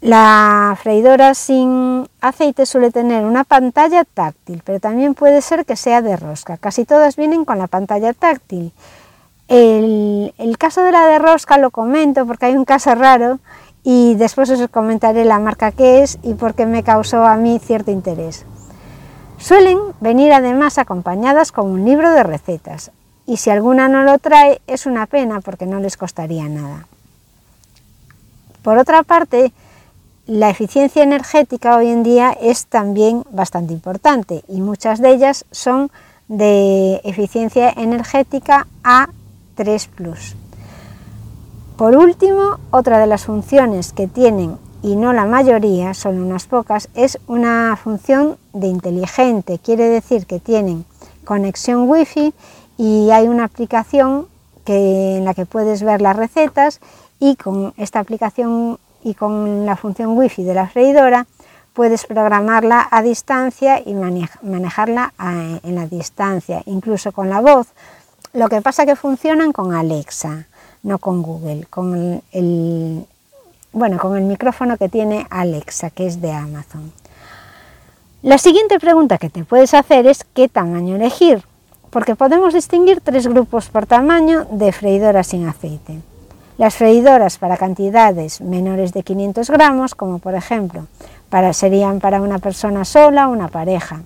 La 0.00 0.78
freidora 0.82 1.34
sin 1.34 2.08
aceite 2.22 2.64
suele 2.64 2.90
tener 2.90 3.26
una 3.26 3.44
pantalla 3.44 4.04
táctil, 4.04 4.62
pero 4.64 4.80
también 4.80 5.12
puede 5.12 5.42
ser 5.42 5.66
que 5.66 5.76
sea 5.76 6.00
de 6.00 6.16
rosca. 6.16 6.56
Casi 6.56 6.86
todas 6.86 7.16
vienen 7.16 7.44
con 7.44 7.58
la 7.58 7.66
pantalla 7.66 8.14
táctil. 8.14 8.72
El, 9.48 10.32
caso 10.58 10.82
de 10.82 10.92
la 10.92 11.06
de 11.06 11.18
rosca 11.18 11.58
lo 11.58 11.70
comento 11.70 12.24
porque 12.24 12.46
hay 12.46 12.56
un 12.56 12.64
caso 12.64 12.94
raro 12.94 13.40
y 13.82 14.14
después 14.14 14.48
os 14.48 14.66
comentaré 14.70 15.26
la 15.26 15.38
marca 15.38 15.72
que 15.72 16.02
es 16.02 16.18
y 16.22 16.34
por 16.34 16.54
qué 16.54 16.64
me 16.64 16.82
causó 16.82 17.26
a 17.26 17.36
mí 17.36 17.58
cierto 17.58 17.90
interés. 17.90 18.46
Suelen 19.36 19.78
venir 20.00 20.32
además 20.32 20.78
acompañadas 20.78 21.52
con 21.52 21.66
un 21.66 21.84
libro 21.84 22.10
de 22.12 22.22
recetas 22.22 22.90
y 23.30 23.36
si 23.36 23.48
alguna 23.48 23.88
no 23.88 24.02
lo 24.02 24.18
trae 24.18 24.60
es 24.66 24.86
una 24.86 25.06
pena 25.06 25.40
porque 25.40 25.64
no 25.64 25.78
les 25.78 25.96
costaría 25.96 26.48
nada. 26.48 26.88
Por 28.64 28.76
otra 28.76 29.04
parte, 29.04 29.52
la 30.26 30.50
eficiencia 30.50 31.04
energética 31.04 31.76
hoy 31.76 31.90
en 31.90 32.02
día 32.02 32.32
es 32.32 32.66
también 32.66 33.22
bastante 33.30 33.72
importante 33.72 34.42
y 34.48 34.60
muchas 34.60 35.00
de 35.00 35.12
ellas 35.12 35.44
son 35.52 35.92
de 36.26 37.00
eficiencia 37.04 37.70
energética 37.70 38.66
A3+. 38.82 40.34
Por 41.76 41.94
último, 41.94 42.58
otra 42.72 42.98
de 42.98 43.06
las 43.06 43.26
funciones 43.26 43.92
que 43.92 44.08
tienen, 44.08 44.58
y 44.82 44.96
no 44.96 45.12
la 45.12 45.24
mayoría, 45.24 45.94
son 45.94 46.20
unas 46.20 46.46
pocas, 46.48 46.88
es 46.94 47.16
una 47.28 47.78
función 47.80 48.38
de 48.52 48.66
inteligente. 48.66 49.60
Quiere 49.60 49.84
decir 49.84 50.26
que 50.26 50.40
tienen 50.40 50.84
conexión 51.24 51.88
wifi 51.88 52.34
y 52.80 53.10
hay 53.10 53.28
una 53.28 53.44
aplicación 53.44 54.26
que, 54.64 55.18
en 55.18 55.26
la 55.26 55.34
que 55.34 55.44
puedes 55.44 55.82
ver 55.82 56.00
las 56.00 56.16
recetas 56.16 56.80
y 57.18 57.36
con 57.36 57.74
esta 57.76 57.98
aplicación 57.98 58.78
y 59.04 59.12
con 59.12 59.66
la 59.66 59.76
función 59.76 60.16
wifi 60.16 60.44
de 60.44 60.54
la 60.54 60.66
freidora 60.66 61.26
puedes 61.74 62.06
programarla 62.06 62.88
a 62.90 63.02
distancia 63.02 63.82
y 63.84 63.92
manejarla 63.92 65.12
en 65.62 65.74
la 65.74 65.86
distancia, 65.86 66.62
incluso 66.64 67.12
con 67.12 67.28
la 67.28 67.42
voz. 67.42 67.66
Lo 68.32 68.48
que 68.48 68.62
pasa 68.62 68.86
que 68.86 68.96
funcionan 68.96 69.52
con 69.52 69.74
Alexa, 69.74 70.46
no 70.82 70.98
con 70.98 71.20
Google, 71.20 71.66
con 71.68 72.22
el, 72.32 73.04
bueno, 73.72 73.98
con 73.98 74.16
el 74.16 74.24
micrófono 74.24 74.78
que 74.78 74.88
tiene 74.88 75.26
Alexa, 75.28 75.90
que 75.90 76.06
es 76.06 76.22
de 76.22 76.32
Amazon. 76.32 76.90
La 78.22 78.38
siguiente 78.38 78.80
pregunta 78.80 79.18
que 79.18 79.28
te 79.28 79.44
puedes 79.44 79.74
hacer 79.74 80.06
es 80.06 80.24
qué 80.32 80.48
tamaño 80.48 80.96
elegir, 80.96 81.44
porque 81.90 82.16
podemos 82.16 82.54
distinguir 82.54 83.00
tres 83.00 83.26
grupos 83.26 83.68
por 83.68 83.86
tamaño 83.86 84.46
de 84.50 84.72
freidoras 84.72 85.28
sin 85.28 85.46
aceite. 85.46 85.98
Las 86.58 86.76
freidoras 86.76 87.38
para 87.38 87.56
cantidades 87.56 88.40
menores 88.40 88.92
de 88.92 89.02
500 89.02 89.50
gramos, 89.50 89.94
como 89.94 90.18
por 90.18 90.34
ejemplo 90.34 90.86
para, 91.30 91.52
serían 91.52 92.00
para 92.00 92.20
una 92.20 92.38
persona 92.38 92.84
sola 92.84 93.28
o 93.28 93.32
una 93.32 93.48
pareja. 93.48 94.02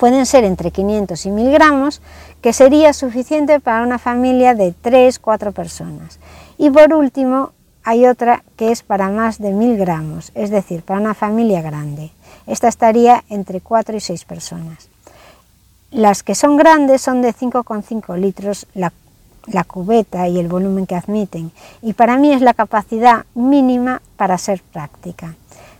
Pueden 0.00 0.26
ser 0.26 0.44
entre 0.44 0.70
500 0.70 1.26
y 1.26 1.30
1000 1.30 1.52
gramos, 1.52 2.00
que 2.40 2.54
sería 2.54 2.92
suficiente 2.94 3.60
para 3.60 3.82
una 3.82 3.98
familia 3.98 4.54
de 4.54 4.74
3-4 4.74 5.52
personas. 5.52 6.18
Y 6.56 6.70
por 6.70 6.94
último, 6.94 7.52
hay 7.84 8.06
otra 8.06 8.42
que 8.56 8.72
es 8.72 8.82
para 8.82 9.10
más 9.10 9.38
de 9.38 9.52
1000 9.52 9.76
gramos, 9.76 10.32
es 10.34 10.50
decir, 10.50 10.82
para 10.82 11.00
una 11.00 11.14
familia 11.14 11.60
grande. 11.60 12.10
Esta 12.46 12.68
estaría 12.68 13.22
entre 13.28 13.60
4 13.60 13.96
y 13.96 14.00
6 14.00 14.24
personas. 14.24 14.88
Las 15.92 16.22
que 16.22 16.34
son 16.34 16.56
grandes 16.56 17.02
son 17.02 17.22
de 17.22 17.32
5,5 17.32 18.16
litros 18.18 18.66
la 18.74 18.92
la 19.46 19.64
cubeta 19.64 20.28
y 20.28 20.38
el 20.38 20.48
volumen 20.48 20.86
que 20.86 20.94
admiten, 20.94 21.50
y 21.80 21.94
para 21.94 22.16
mí 22.16 22.32
es 22.32 22.42
la 22.42 22.54
capacidad 22.54 23.24
mínima 23.34 24.02
para 24.16 24.38
ser 24.38 24.62
práctica. 24.72 25.34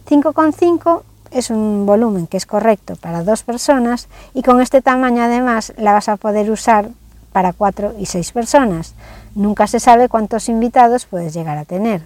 5,5 0.08 1.02
es 1.30 1.50
un 1.50 1.86
volumen 1.86 2.26
que 2.26 2.36
es 2.36 2.46
correcto 2.46 2.96
para 2.96 3.22
dos 3.22 3.42
personas 3.42 4.08
y 4.34 4.42
con 4.42 4.60
este 4.60 4.82
tamaño 4.82 5.22
además 5.22 5.72
la 5.76 5.92
vas 5.92 6.08
a 6.08 6.16
poder 6.16 6.50
usar 6.50 6.90
para 7.32 7.52
cuatro 7.52 7.94
y 7.98 8.06
seis 8.06 8.32
personas. 8.32 8.94
Nunca 9.34 9.66
se 9.66 9.80
sabe 9.80 10.08
cuántos 10.08 10.48
invitados 10.48 11.06
puedes 11.06 11.32
llegar 11.32 11.56
a 11.56 11.64
tener. 11.64 12.02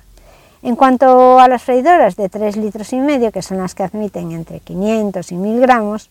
En 0.62 0.76
cuanto 0.76 1.40
a 1.40 1.48
las 1.48 1.62
freidoras 1.62 2.16
de 2.16 2.28
3 2.28 2.56
litros 2.56 2.92
y 2.92 2.98
medio, 2.98 3.30
que 3.30 3.42
son 3.42 3.58
las 3.58 3.74
que 3.74 3.84
admiten 3.84 4.32
entre 4.32 4.60
500 4.60 5.30
y 5.32 5.36
1000 5.36 5.60
gramos, 5.60 6.10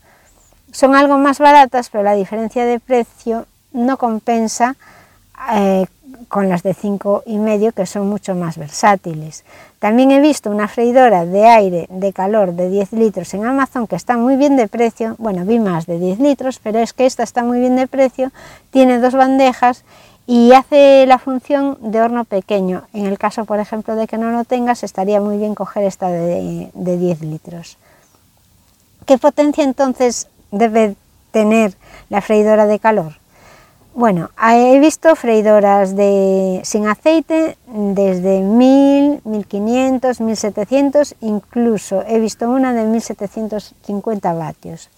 son 0.76 0.94
algo 0.94 1.18
más 1.18 1.40
baratas, 1.40 1.90
pero 1.90 2.04
la 2.04 2.16
diferencia 2.16 2.66
de 2.66 2.82
precio 2.82 3.46
no 3.72 3.96
compensa 3.96 4.76
eh, 5.54 5.86
con 6.28 6.50
las 6.50 6.64
de 6.64 6.74
5 6.74 7.24
y 7.28 7.38
medio 7.38 7.72
que 7.72 7.86
son 7.86 8.10
mucho 8.10 8.36
más 8.36 8.58
versátiles. 8.58 9.46
También 9.80 10.12
he 10.12 10.20
visto 10.20 10.50
una 10.50 10.68
freidora 10.68 11.26
de 11.26 11.46
aire 11.46 11.88
de 11.90 12.12
calor 12.12 12.54
de 12.54 12.70
10 12.70 12.92
litros 12.92 13.34
en 13.34 13.46
Amazon 13.46 13.88
que 13.88 13.96
está 13.96 14.18
muy 14.18 14.36
bien 14.36 14.58
de 14.58 14.68
precio, 14.68 15.16
bueno 15.18 15.46
vi 15.46 15.60
más 15.60 15.86
de 15.86 15.98
10 15.98 16.20
litros, 16.20 16.60
pero 16.62 16.80
es 16.80 16.92
que 16.92 17.06
esta 17.06 17.24
está 17.24 17.44
muy 17.44 17.60
bien 17.60 17.78
de 17.78 17.88
precio, 17.88 18.32
tiene 18.70 19.00
dos 19.00 19.14
bandejas 19.14 19.86
y 20.28 20.52
hace 20.52 21.06
la 21.06 21.20
función 21.20 21.78
de 21.80 22.02
horno 22.02 22.26
pequeño. 22.26 22.84
En 22.94 23.06
el 23.06 23.18
caso, 23.18 23.46
por 23.46 23.60
ejemplo, 23.60 23.96
de 23.96 24.08
que 24.08 24.18
no 24.18 24.32
lo 24.32 24.44
tengas, 24.44 24.84
estaría 24.84 25.22
muy 25.22 25.38
bien 25.38 25.56
coger 25.56 25.84
esta 25.84 26.10
de, 26.10 26.70
de 26.74 26.98
10 26.98 27.22
litros. 27.22 27.78
¿Qué 29.06 29.18
potencia 29.18 29.64
entonces 29.64 30.28
debe 30.58 30.96
tener 31.32 31.74
la 32.10 32.22
freidora 32.22 32.66
de 32.66 32.80
calor? 32.80 33.14
Bueno, 33.96 34.30
he 34.44 34.78
visto 34.80 35.16
freidoras 35.16 35.96
de, 35.96 36.60
sin 36.66 36.86
aceite 36.86 37.58
desde 37.66 38.42
1000, 38.42 39.22
1500, 39.24 40.20
1700, 40.20 41.16
incluso 41.22 42.04
he 42.06 42.20
visto 42.20 42.50
una 42.50 42.74
de 42.74 42.84
1750 42.84 44.34
vatios. 44.34 44.90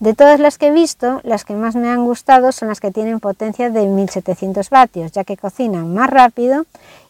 De 0.00 0.14
todas 0.14 0.40
las 0.40 0.56
que 0.56 0.68
he 0.68 0.72
visto, 0.72 1.20
las 1.24 1.44
que 1.44 1.52
más 1.52 1.76
me 1.76 1.90
han 1.90 2.06
gustado 2.06 2.50
son 2.52 2.68
las 2.68 2.80
que 2.80 2.90
tienen 2.90 3.20
potencia 3.20 3.68
de 3.68 3.84
1700 3.84 4.70
vatios, 4.70 5.12
ya 5.12 5.24
que 5.24 5.36
cocinan 5.36 5.92
más 5.92 6.08
rápido, 6.08 6.64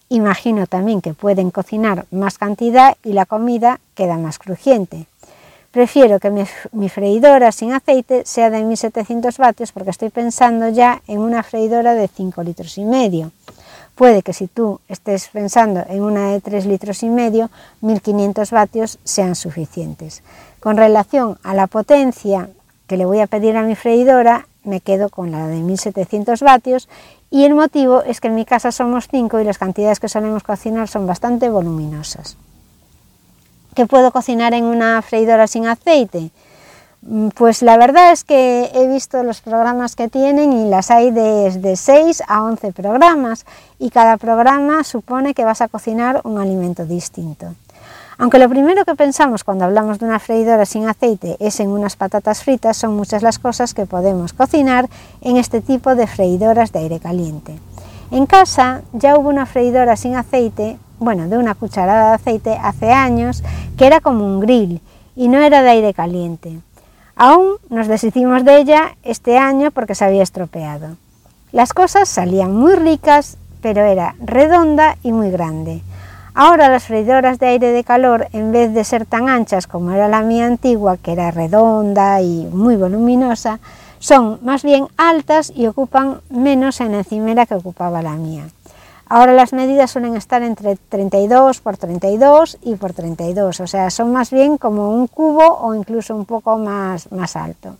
imagino 0.09 0.67
también 0.67 1.01
que 1.01 1.15
pueden 1.15 1.53
cocinar 1.53 2.07
más 2.11 2.37
cantidad 2.37 2.97
y 3.05 3.13
la 3.13 3.27
comida 3.27 3.79
queda 3.95 4.17
más 4.17 4.41
crujiente. 4.41 5.07
Prefiero 5.71 6.19
que 6.19 6.31
mi, 6.31 6.89
freidora 6.89 7.53
sin 7.53 7.73
aceite 7.73 8.25
sea 8.25 8.49
de 8.49 8.65
1700 8.65 9.37
vatios 9.37 9.73
porque 9.73 9.91
estoy 9.91 10.09
pensando 10.09 10.71
ya 10.71 11.03
en 11.07 11.19
una 11.19 11.43
freidora 11.43 11.95
de 11.95 12.09
5 12.09 12.43
litros 12.43 12.79
y 12.79 12.85
medio. 12.85 13.33
Puede 13.95 14.23
que 14.23 14.33
si 14.33 14.47
tú 14.47 14.81
estés 14.89 15.29
pensando 15.29 15.85
en 15.89 16.03
una 16.03 16.33
de 16.33 16.41
3 16.41 16.65
litros 16.65 17.03
y 17.03 17.11
medio, 17.11 17.51
1500 17.83 18.51
vatios 18.51 18.99
sean 19.05 19.35
suficientes. 19.35 20.23
Con 20.61 20.79
relación 20.79 21.39
a 21.43 21.53
la 21.53 21.67
potencia 21.67 22.49
que 22.87 22.97
le 22.97 23.05
voy 23.05 23.21
a 23.21 23.27
pedir 23.27 23.55
a 23.59 23.63
mi 23.63 23.75
freidora, 23.75 24.47
me 24.65 24.81
quedo 24.81 25.11
con 25.11 25.33
la 25.33 25.49
de 25.49 25.61
1700 25.61 26.41
vatios 26.41 26.89
y 27.31 27.45
el 27.45 27.55
motivo 27.55 28.03
es 28.03 28.21
que 28.21 28.29
en 28.29 28.37
mi 28.37 28.47
casa 28.47 28.73
somos 28.73 29.09
5 29.11 29.41
y 29.41 29.45
las 29.45 29.59
cantidades 29.59 30.01
que 30.01 30.09
solemos 30.09 30.45
cocinar 30.45 30.89
son 30.89 31.07
bastante 31.07 31.51
voluminosas. 31.51 32.39
¿Qué 33.75 33.87
puedo 33.87 34.11
cocinar 34.11 34.55
en 34.55 34.65
una 34.65 35.01
freidora 35.03 35.47
sin 35.47 35.67
aceite? 35.67 36.31
Mm, 37.03 37.29
pues 37.29 37.63
la 37.63 37.77
verdad 37.77 38.13
es 38.13 38.25
que 38.25 38.71
he 38.75 38.89
visto 38.89 39.23
los 39.23 39.41
programas 39.41 39.95
que 39.95 40.09
tienen 40.09 40.53
y 40.53 40.69
las 40.69 40.91
hay 40.91 41.11
desde 41.11 41.77
6 41.77 42.25
a 42.27 42.43
11 42.43 42.73
programas 42.73 43.47
y 43.79 43.91
cada 43.91 44.17
programa 44.17 44.83
supone 44.83 45.35
que 45.35 45.45
vas 45.45 45.61
a 45.61 45.69
cocinar 45.69 46.21
un 46.25 46.41
alimento 46.41 46.85
distinto. 46.85 47.55
Aunque 48.21 48.41
lo 48.41 48.49
primero 48.49 48.85
que 48.85 48.97
pensamos 48.97 49.45
cuando 49.45 49.65
hablamos 49.65 50.01
de 50.01 50.07
una 50.07 50.19
freidora 50.19 50.67
sin 50.67 50.89
aceite 50.89 51.37
es 51.39 51.61
en 51.61 51.69
unas 51.69 51.95
patatas 51.95 52.43
fritas, 52.43 52.77
son 52.77 52.97
muchas 52.97 53.23
las 53.23 53.39
cosas 53.39 53.75
que 53.75 53.87
podemos 53.87 54.33
cocinar 54.33 54.89
en 55.21 55.37
este 55.37 55.61
tipo 55.61 55.95
de 55.95 56.09
freidoras 56.09 56.73
de 56.73 56.81
aire 56.81 56.99
caliente. 56.99 57.57
En 58.11 58.27
casa 58.27 58.83
ya 58.93 59.17
hubo 59.17 59.29
una 59.29 59.47
freidora 59.47 59.95
sin 59.95 60.17
aceite 60.17 60.79
bueno, 60.99 61.29
de 61.29 61.39
una 61.39 61.55
cucharada 61.55 62.11
de 62.11 62.15
aceite 62.15 62.59
hace 62.63 62.93
años, 62.93 63.43
que 63.77 63.87
era 63.87 64.01
como 64.01 64.25
un 64.25 64.41
grill 64.41 64.81
y 65.17 65.29
no 65.29 65.41
era 65.41 65.63
de 65.63 65.71
aire 65.71 65.95
caliente. 65.95 66.61
Aún 67.17 67.55
nos 67.69 67.89
deshicimos 67.89 68.45
de 68.45 68.59
ella 68.59 68.97
este 69.03 69.39
año 69.39 69.71
porque 69.71 69.95
se 69.95 70.05
había 70.05 70.23
estropeado. 70.23 70.97
Las 71.51 71.73
cosas 71.73 72.09
salían 72.09 72.55
muy 72.55 72.75
ricas, 72.75 73.39
pero 73.61 73.83
era 73.83 74.15
redonda 74.21 74.97
y 75.03 75.13
muy 75.13 75.31
grande. 75.31 75.83
Ahora 76.35 76.69
las 76.69 76.85
freidoras 76.85 77.41
de 77.41 77.49
aire 77.49 77.73
de 77.73 77.83
calor, 77.83 78.29
en 78.33 78.53
vez 78.53 78.73
de 78.73 78.85
ser 78.85 79.07
tan 79.07 79.29
anchas 79.29 79.67
como 79.67 79.91
era 79.91 80.07
la 80.07 80.23
mía 80.23 80.47
antigua, 80.47 80.97
que 80.97 81.13
era 81.13 81.33
redonda 81.33 82.23
y 82.23 82.47
muy 82.53 82.77
voluminosa, 82.77 83.59
son 83.99 84.39
más 84.43 84.63
bien 84.63 84.87
altas 84.97 85.53
y 85.53 85.67
ocupan 85.67 86.21
menos 86.31 86.81
en 86.81 86.93
la 86.93 86.99
encimera 86.99 87.47
que 87.47 87.57
ocupaba 87.57 88.03
la 88.03 88.13
mía. 88.13 88.45
Ahora 89.11 89.33
las 89.33 89.55
medidas 89.55 89.91
suelen 89.91 90.17
estar 90.17 90.43
entre 90.43 90.77
32 90.77 91.61
por 91.61 91.79
32 91.79 92.59
y 92.63 92.75
por 92.75 92.93
32, 92.93 93.61
o 93.61 93.67
sea, 93.67 93.91
son 93.91 94.13
más 94.13 94.31
bien 94.31 94.59
como 94.59 94.91
un 94.91 95.07
cubo 95.07 95.59
o 95.61 95.75
incluso 95.75 96.15
un 96.15 96.27
poco 96.27 96.59
más, 96.59 97.11
más 97.11 97.35
alto. 97.35 97.77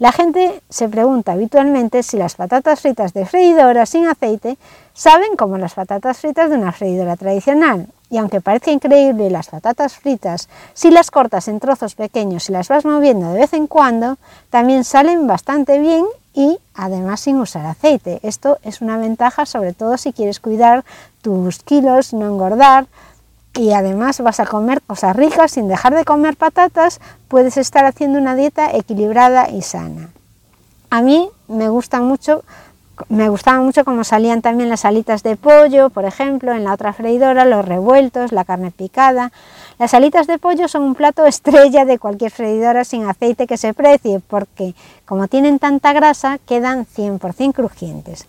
La 0.00 0.10
gente 0.10 0.60
se 0.68 0.88
pregunta 0.88 1.30
habitualmente 1.30 2.02
si 2.02 2.16
las 2.16 2.34
patatas 2.34 2.80
fritas 2.80 3.12
de 3.12 3.24
freidora 3.24 3.86
sin 3.86 4.06
aceite 4.06 4.58
saben 4.94 5.36
como 5.36 5.58
las 5.58 5.74
patatas 5.74 6.18
fritas 6.18 6.50
de 6.50 6.56
una 6.56 6.72
freidora 6.72 7.16
tradicional. 7.16 7.86
Y 8.10 8.18
aunque 8.18 8.40
parezca 8.40 8.72
increíble 8.72 9.30
las 9.30 9.48
patatas 9.48 9.94
fritas, 9.94 10.48
si 10.74 10.90
las 10.90 11.12
cortas 11.12 11.46
en 11.46 11.60
trozos 11.60 11.94
pequeños 11.94 12.48
y 12.48 12.52
las 12.52 12.66
vas 12.66 12.84
moviendo 12.84 13.32
de 13.32 13.40
vez 13.40 13.52
en 13.52 13.68
cuando, 13.68 14.18
también 14.50 14.82
salen 14.82 15.28
bastante 15.28 15.78
bien 15.78 16.04
y 16.34 16.58
además 16.74 17.20
sin 17.20 17.38
usar 17.38 17.66
aceite. 17.66 18.20
Esto 18.22 18.58
es 18.62 18.80
una 18.80 18.96
ventaja 18.98 19.46
sobre 19.46 19.72
todo 19.72 19.96
si 19.96 20.12
quieres 20.12 20.40
cuidar 20.40 20.84
tus 21.22 21.58
kilos, 21.62 22.12
no 22.12 22.26
engordar 22.26 22.86
y 23.54 23.72
además 23.72 24.20
vas 24.20 24.40
a 24.40 24.46
comer 24.46 24.80
cosas 24.82 25.14
ricas 25.14 25.52
sin 25.52 25.68
dejar 25.68 25.94
de 25.94 26.04
comer 26.04 26.36
patatas, 26.36 27.00
puedes 27.28 27.56
estar 27.56 27.84
haciendo 27.84 28.18
una 28.18 28.34
dieta 28.34 28.74
equilibrada 28.74 29.50
y 29.50 29.62
sana. 29.62 30.10
A 30.90 31.02
mí 31.02 31.28
me 31.48 31.68
gusta 31.68 32.00
mucho 32.00 32.44
me 33.08 33.28
gustaba 33.28 33.60
mucho 33.60 33.84
cómo 33.84 34.04
salían 34.04 34.42
también 34.42 34.68
las 34.68 34.84
alitas 34.84 35.22
de 35.22 35.36
pollo, 35.36 35.90
por 35.90 36.04
ejemplo, 36.04 36.52
en 36.52 36.64
la 36.64 36.72
otra 36.72 36.92
freidora, 36.92 37.44
los 37.44 37.64
revueltos, 37.64 38.32
la 38.32 38.44
carne 38.44 38.70
picada. 38.70 39.32
Las 39.78 39.94
alitas 39.94 40.26
de 40.26 40.38
pollo 40.38 40.68
son 40.68 40.82
un 40.82 40.94
plato 40.94 41.26
estrella 41.26 41.84
de 41.84 41.98
cualquier 41.98 42.30
freidora 42.30 42.84
sin 42.84 43.04
aceite 43.04 43.46
que 43.46 43.56
se 43.56 43.74
precie, 43.74 44.20
porque 44.20 44.74
como 45.04 45.28
tienen 45.28 45.58
tanta 45.58 45.92
grasa, 45.92 46.38
quedan 46.46 46.86
100% 46.86 47.52
crujientes. 47.52 48.26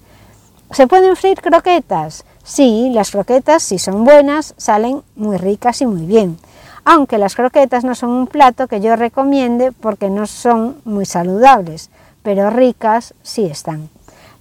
¿Se 0.72 0.88
pueden 0.88 1.16
freír 1.16 1.40
croquetas? 1.42 2.26
Sí, 2.44 2.92
las 2.94 3.12
croquetas, 3.12 3.64
si 3.64 3.80
son 3.80 4.04
buenas, 4.04 4.54
salen 4.58 5.02
muy 5.16 5.38
ricas 5.38 5.82
y 5.82 5.86
muy 5.86 6.06
bien. 6.06 6.38
Aunque 6.86 7.18
las 7.18 7.36
croquetas 7.36 7.84
no 7.84 7.96
son 7.96 8.10
un 8.10 8.28
plato 8.28 8.68
que 8.68 8.82
yo 8.82 8.96
recomiende 8.96 9.72
porque 9.72 10.10
no 10.10 10.28
son 10.28 10.78
muy 10.84 11.06
saludables, 11.06 11.90
pero 12.24 12.50
ricas 12.50 13.14
sí 13.22 13.46
están. 13.46 13.90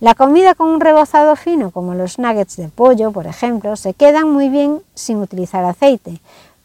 La 0.03 0.17
comida 0.17 0.57
con 0.57 0.69
un 0.69 0.81
rebozado 0.81 1.37
fino, 1.37 1.71
como 1.71 1.95
los 1.95 2.19
nuggets 2.19 2.57
de 2.57 2.67
pollo, 2.67 3.13
por 3.13 3.29
ejemplo, 3.29 3.77
se 3.77 3.95
quedan 3.95 4.29
muy 4.29 4.49
bien 4.49 4.81
sin 4.97 5.19
utilizar 5.19 5.65
aceite. 5.65 6.19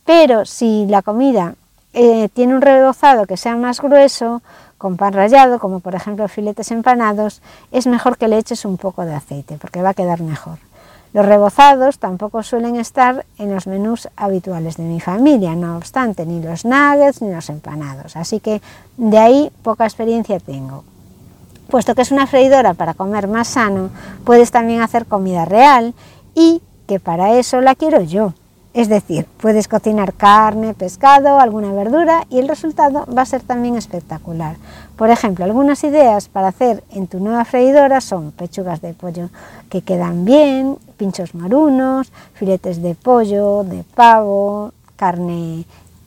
Pero 0.05 0.43
si 0.45 0.87
la 0.87 1.03
comida 1.03 1.53
eh, 1.93 2.29
tiene 2.33 2.55
un 2.55 2.61
rebozado 2.61 3.27
que 3.27 3.37
sea 3.37 3.55
más 3.55 3.79
grueso, 3.79 4.41
con 4.79 4.97
pan 4.97 5.13
rallado, 5.13 5.59
como 5.59 5.81
por 5.81 5.93
ejemplo 5.93 6.27
filetes 6.27 6.71
empanados, 6.71 7.43
es 7.71 7.85
mejor 7.85 8.17
que 8.17 8.27
le 8.27 8.39
eches 8.39 8.65
un 8.65 8.77
poco 8.77 9.05
de 9.05 9.13
aceite, 9.13 9.59
porque 9.61 9.83
va 9.83 9.89
a 9.89 9.93
quedar 9.93 10.21
mejor. 10.21 10.57
Los 11.13 11.23
rebozados 11.23 11.99
tampoco 11.99 12.41
suelen 12.41 12.75
estar 12.75 13.23
en 13.37 13.53
los 13.53 13.67
menús 13.67 14.09
habituales 14.15 14.77
de 14.77 14.83
mi 14.83 14.99
familia, 14.99 15.53
no 15.53 15.77
obstante, 15.77 16.25
ni 16.25 16.41
los 16.41 16.65
nuggets 16.65 17.21
ni 17.21 17.31
los 17.31 17.49
empanados, 17.51 18.15
así 18.15 18.39
que 18.39 18.63
de 18.97 19.19
ahí 19.19 19.51
poca 19.61 19.85
experiencia 19.85 20.39
tengo. 20.39 20.83
Puesto 21.69 21.95
que 21.95 22.01
es 22.01 22.11
una 22.11 22.27
freidora 22.27 22.73
para 22.73 22.93
comer 22.93 23.27
más 23.27 23.49
sano, 23.49 23.89
puedes 24.23 24.51
también 24.51 24.81
hacer 24.81 25.05
comida 25.05 25.45
real 25.45 25.93
y 26.33 26.61
que 26.87 26.99
para 26.99 27.33
eso 27.37 27.61
la 27.61 27.75
quiero 27.75 28.01
yo. 28.01 28.33
Es 28.73 28.89
decir, 28.89 29.25
puedes 29.41 29.67
cocinar 29.67 30.13
carne, 30.13 30.75
pescado, 30.75 31.39
alguna 31.39 31.73
verdura 31.73 32.25
y 32.29 32.37
el 32.37 32.47
resultado 32.47 33.07
va 33.07 33.23
a 33.23 33.25
ser 33.25 33.41
también 33.41 33.75
espectacular. 33.75 34.55
Por 34.95 35.09
ejemplo, 35.09 35.45
algunas 35.45 35.83
ideas 35.83 36.29
para 36.29 36.49
hacer 36.49 36.83
en 36.91 37.07
tu 37.07 37.19
nueva 37.19 37.43
freidora 37.43 38.01
son 38.01 38.31
pechugas 38.31 38.81
de 38.81 38.93
pollo 38.93 39.29
que 39.69 39.81
quedan 39.81 40.25
bien, 40.25 40.77
pinchos 40.95 41.33
marunos, 41.33 42.11
filetes 42.35 42.81
de 42.83 42.93
pollo, 42.93 43.63
de 43.63 43.83
pavo, 43.95 44.73
carne, 44.95 45.65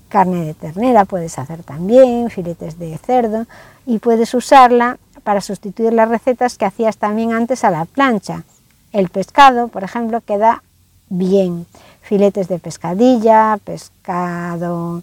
carne 0.09 0.45
de 0.45 0.55
ternera 0.55 1.05
puedes 1.07 1.39
hacer 1.39 1.63
también, 1.63 2.31
filetes 2.31 2.79
de 2.79 2.99
cerdo 2.99 3.47
y 3.87 3.99
puedes 3.99 4.35
usarla 4.35 4.99
para 5.21 5.41
sustituir 5.41 5.93
las 5.93 6.09
recetas 6.09 6.59
que 6.59 6.65
hacías 6.65 6.97
también 6.97 7.33
antes 7.33 7.65
a 7.65 7.71
la 7.71 7.85
plancha. 7.85 8.45
El 8.93 9.09
pescado, 9.09 9.69
por 9.69 9.85
ejemplo, 9.85 10.21
queda 10.21 10.63
bien. 11.09 11.67
Filetes 12.03 12.49
de 12.49 12.59
pescadilla, 12.59 13.59
pescado 13.63 15.03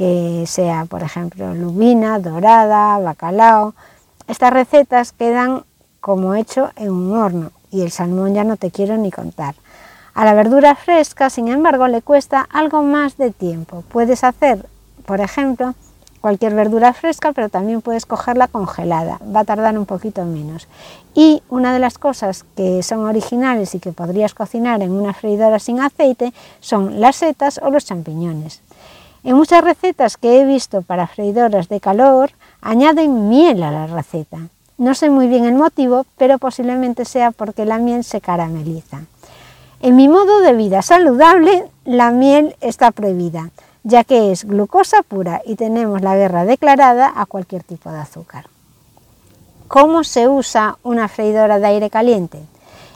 que 0.00 0.44
sea, 0.46 0.86
por 0.86 1.02
ejemplo, 1.02 1.54
lubina, 1.54 2.18
dorada, 2.18 2.98
bacalao. 2.98 3.74
Estas 4.28 4.50
recetas 4.50 5.12
quedan 5.12 5.64
como 6.00 6.34
hecho 6.34 6.70
en 6.76 6.90
un 6.90 7.12
horno 7.12 7.52
y 7.70 7.82
el 7.82 7.90
salmón 7.90 8.32
ya 8.32 8.42
no 8.42 8.56
te 8.56 8.70
quiero 8.70 8.96
ni 8.96 9.10
contar. 9.10 9.54
A 10.14 10.24
la 10.24 10.32
verdura 10.32 10.74
fresca, 10.74 11.28
sin 11.28 11.48
embargo, 11.48 11.86
le 11.86 12.00
cuesta 12.00 12.46
algo 12.50 12.82
más 12.82 13.18
de 13.18 13.30
tiempo. 13.30 13.84
Puedes 13.88 14.24
hacer, 14.24 14.64
por 15.04 15.20
ejemplo, 15.20 15.74
cualquier 16.20 16.54
verdura 16.54 16.92
fresca, 16.92 17.32
pero 17.32 17.48
también 17.48 17.80
puedes 17.80 18.06
cogerla 18.06 18.48
congelada, 18.48 19.20
va 19.34 19.40
a 19.40 19.44
tardar 19.44 19.78
un 19.78 19.86
poquito 19.86 20.24
menos. 20.24 20.68
Y 21.14 21.42
una 21.48 21.72
de 21.72 21.78
las 21.78 21.98
cosas 21.98 22.44
que 22.56 22.82
son 22.82 23.06
originales 23.06 23.74
y 23.74 23.80
que 23.80 23.92
podrías 23.92 24.34
cocinar 24.34 24.82
en 24.82 24.92
una 24.92 25.14
freidora 25.14 25.58
sin 25.58 25.80
aceite 25.80 26.32
son 26.60 27.00
las 27.00 27.16
setas 27.16 27.60
o 27.62 27.70
los 27.70 27.84
champiñones. 27.84 28.60
En 29.22 29.36
muchas 29.36 29.62
recetas 29.62 30.16
que 30.16 30.40
he 30.40 30.44
visto 30.44 30.82
para 30.82 31.06
freidoras 31.06 31.68
de 31.68 31.80
calor 31.80 32.30
añaden 32.62 33.28
miel 33.28 33.62
a 33.62 33.70
la 33.70 33.86
receta. 33.86 34.38
No 34.78 34.94
sé 34.94 35.10
muy 35.10 35.28
bien 35.28 35.44
el 35.44 35.54
motivo, 35.54 36.06
pero 36.16 36.38
posiblemente 36.38 37.04
sea 37.04 37.32
porque 37.32 37.66
la 37.66 37.78
miel 37.78 38.02
se 38.02 38.22
carameliza. 38.22 39.02
En 39.82 39.96
mi 39.96 40.08
modo 40.08 40.40
de 40.40 40.54
vida 40.54 40.80
saludable, 40.80 41.64
la 41.84 42.10
miel 42.10 42.56
está 42.60 42.90
prohibida 42.90 43.50
ya 43.82 44.04
que 44.04 44.32
es 44.32 44.44
glucosa 44.44 45.02
pura 45.02 45.42
y 45.44 45.56
tenemos 45.56 46.02
la 46.02 46.16
guerra 46.16 46.44
declarada 46.44 47.12
a 47.14 47.26
cualquier 47.26 47.62
tipo 47.62 47.90
de 47.90 47.98
azúcar. 47.98 48.46
¿Cómo 49.68 50.04
se 50.04 50.28
usa 50.28 50.78
una 50.82 51.08
freidora 51.08 51.58
de 51.58 51.66
aire 51.66 51.90
caliente? 51.90 52.40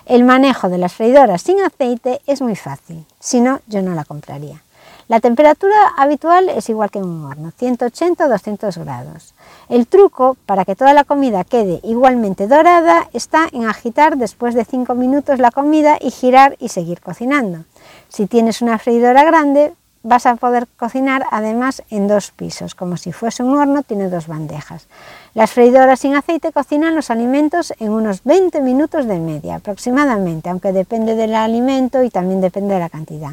El 0.07 0.25
manejo 0.25 0.69
de 0.69 0.79
las 0.79 0.93
freidoras 0.93 1.43
sin 1.43 1.61
aceite 1.61 2.21
es 2.27 2.43
muy 2.43 2.57
fácil, 2.57 3.07
si 3.21 3.41
no, 3.41 3.61
yo 3.67 3.81
no 3.81 3.95
la 3.95 4.05
compraría. 4.05 4.61
La 5.07 5.21
temperatura 5.21 5.77
habitual 5.99 6.49
es 6.49 6.71
igual 6.71 6.91
que 6.91 6.99
en 6.99 7.05
un 7.05 7.25
horno, 7.27 7.53
180 7.57 8.25
o 8.25 8.29
200 8.29 8.79
grados. 8.79 9.35
El 9.69 9.87
truco 9.87 10.37
para 10.47 10.65
que 10.65 10.77
toda 10.77 10.95
la 10.95 11.05
comida 11.05 11.45
quede 11.45 11.81
igualmente 11.83 12.47
dorada 12.47 13.09
está 13.13 13.47
en 13.53 13.67
agitar 13.67 14.17
después 14.17 14.55
de 14.55 14.65
5 14.65 14.95
minutos 14.95 15.41
la 15.41 15.51
comida 15.51 15.99
y 16.01 16.11
girar 16.11 16.57
y 16.59 16.71
seguir 16.71 17.03
cocinando. 17.03 17.65
Si 18.09 18.27
tienes 18.27 18.63
una 18.63 18.79
freidora 18.79 19.25
grande, 19.25 19.75
vas 20.05 20.27
a 20.27 20.37
poder 20.37 20.69
cocinar 20.77 21.25
además 21.33 21.83
en 21.91 22.07
dos 22.07 22.31
pisos, 22.31 22.77
como 22.77 22.97
si 22.97 23.11
fuese 23.11 23.43
un 23.43 23.57
horno, 23.59 23.83
tiene 23.83 24.09
dos 24.09 24.29
bandejas. 24.29 24.87
Las 25.33 25.51
freidoras 25.51 26.01
sin 26.01 26.15
aceite 26.15 26.53
cocinan 26.53 26.95
los 26.95 27.11
alimentos 27.11 27.73
en 27.81 27.91
unos 27.91 28.23
20 28.23 28.61
minutos 28.61 29.07
de 29.07 29.19
media 29.19 29.57
aproximadamente, 29.57 30.51
aunque 30.51 30.73
depende 30.73 31.17
del 31.17 31.35
alimento 31.35 32.05
y 32.05 32.11
también 32.11 32.41
depende 32.41 32.75
de 32.75 32.81
la 32.81 32.91
cantidad. 32.91 33.33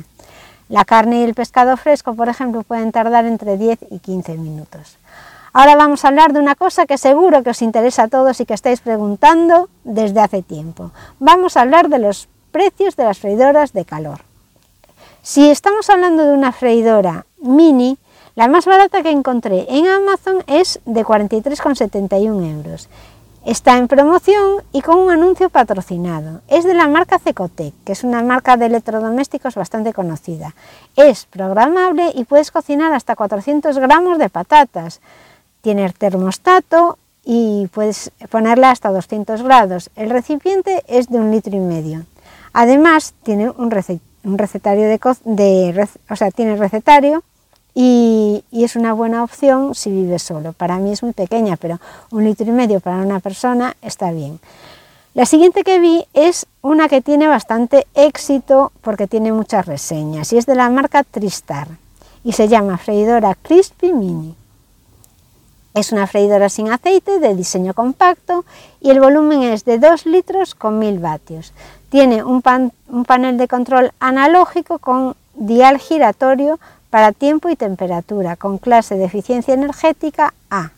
La 0.69 0.85
carne 0.85 1.19
y 1.19 1.23
el 1.23 1.35
pescado 1.35 1.75
fresco, 1.75 2.15
por 2.15 2.29
ejemplo, 2.29 2.63
pueden 2.63 2.93
tardar 2.93 3.25
entre 3.25 3.57
10 3.57 3.79
y 3.91 3.99
15 3.99 4.37
minutos. 4.37 4.97
Ahora 5.51 5.75
vamos 5.75 6.05
a 6.05 6.07
hablar 6.07 6.31
de 6.31 6.39
una 6.39 6.55
cosa 6.55 6.85
que 6.85 6.97
seguro 6.97 7.43
que 7.43 7.49
os 7.49 7.61
interesa 7.61 8.03
a 8.03 8.07
todos 8.07 8.39
y 8.39 8.45
que 8.45 8.53
estáis 8.53 8.79
preguntando 8.79 9.67
desde 9.83 10.21
hace 10.21 10.41
tiempo. 10.41 10.91
Vamos 11.19 11.57
a 11.57 11.61
hablar 11.61 11.89
de 11.89 11.99
los 11.99 12.29
precios 12.53 12.95
de 12.95 13.03
las 13.03 13.19
freidoras 13.19 13.73
de 13.73 13.83
calor. 13.83 14.30
Si 15.23 15.51
estamos 15.51 15.87
hablando 15.91 16.25
de 16.25 16.33
una 16.33 16.51
freidora 16.51 17.27
mini, 17.37 17.99
la 18.33 18.47
más 18.47 18.65
barata 18.65 19.03
que 19.03 19.11
encontré 19.11 19.67
en 19.69 19.87
Amazon 19.87 20.43
es 20.47 20.79
de 20.85 21.05
43,71 21.05 22.51
euros. 22.51 22.89
Está 23.45 23.77
en 23.77 23.87
promoción 23.87 24.63
y 24.71 24.81
con 24.81 24.97
un 24.97 25.11
anuncio 25.11 25.51
patrocinado. 25.51 26.41
Es 26.47 26.63
de 26.63 26.73
la 26.73 26.87
marca 26.87 27.19
Cecotec, 27.19 27.75
que 27.85 27.91
es 27.91 28.03
una 28.03 28.23
marca 28.23 28.57
de 28.57 28.65
electrodomésticos 28.65 29.53
bastante 29.53 29.93
conocida. 29.93 30.55
Es 30.95 31.25
programable 31.25 32.11
y 32.15 32.23
puedes 32.23 32.49
cocinar 32.49 32.91
hasta 32.91 33.15
400 33.15 33.77
gramos 33.77 34.17
de 34.17 34.29
patatas. 34.29 35.01
Tiene 35.61 35.87
termostato 35.91 36.97
y 37.23 37.67
puedes 37.67 38.11
ponerla 38.31 38.71
hasta 38.71 38.89
200 38.89 39.43
grados. 39.43 39.91
El 39.95 40.09
recipiente 40.09 40.83
es 40.87 41.09
de 41.09 41.19
un 41.19 41.29
litro 41.29 41.55
y 41.55 41.59
medio. 41.59 42.05
Además, 42.53 43.13
tiene 43.21 43.51
un 43.51 43.69
receptor 43.69 44.10
un 44.23 44.37
recetario 44.37 44.83
de, 44.83 44.99
de 45.25 45.87
o 46.09 46.15
sea, 46.15 46.31
tiene 46.31 46.55
recetario 46.55 47.23
y, 47.73 48.43
es 48.51 48.75
una 48.75 48.93
buena 48.93 49.23
opción 49.23 49.75
si 49.75 49.89
vives 49.89 50.23
solo. 50.23 50.53
Para 50.53 50.77
mí 50.77 50.91
es 50.91 51.03
muy 51.03 51.13
pequeña, 51.13 51.57
pero 51.57 51.79
un 52.11 52.23
litro 52.23 52.45
y 52.45 52.51
medio 52.51 52.79
para 52.79 52.97
una 52.97 53.19
persona 53.19 53.75
está 53.81 54.11
bien. 54.11 54.39
La 55.13 55.25
siguiente 55.25 55.63
que 55.63 55.79
vi 55.79 56.05
es 56.13 56.45
una 56.61 56.87
que 56.87 57.01
tiene 57.01 57.27
bastante 57.27 57.85
éxito 57.95 58.71
porque 58.81 59.07
tiene 59.07 59.31
muchas 59.31 59.65
reseñas 59.65 60.31
y 60.31 60.37
es 60.37 60.45
de 60.45 60.55
la 60.55 60.69
marca 60.69 61.03
Tristar 61.03 61.67
y 62.23 62.31
se 62.33 62.47
llama 62.47 62.77
freidora 62.77 63.35
Crispy 63.41 63.91
Mini. 63.91 64.35
Es 65.73 65.91
una 65.91 66.07
freidora 66.07 66.49
sin 66.49 66.69
aceite 66.69 67.19
de 67.19 67.35
diseño 67.35 67.73
compacto 67.73 68.45
y 68.81 68.89
el 68.89 68.99
volumen 68.99 69.43
es 69.43 69.65
de 69.65 69.79
2 69.79 70.05
litros 70.05 70.53
con 70.55 70.79
1000 70.79 70.99
vatios. 70.99 71.53
Tiene 71.91 72.23
un, 72.23 72.41
panel 72.41 73.37
de 73.37 73.49
control 73.49 73.91
analógico 73.99 74.79
con 74.79 75.13
dial 75.35 75.77
giratorio 75.77 76.57
para 76.89 77.11
tiempo 77.11 77.49
y 77.49 77.57
temperatura, 77.57 78.37
con 78.37 78.59
clase 78.59 78.95
de 78.95 79.03
eficiencia 79.03 79.53
energética 79.53 80.33
A. 80.49 80.71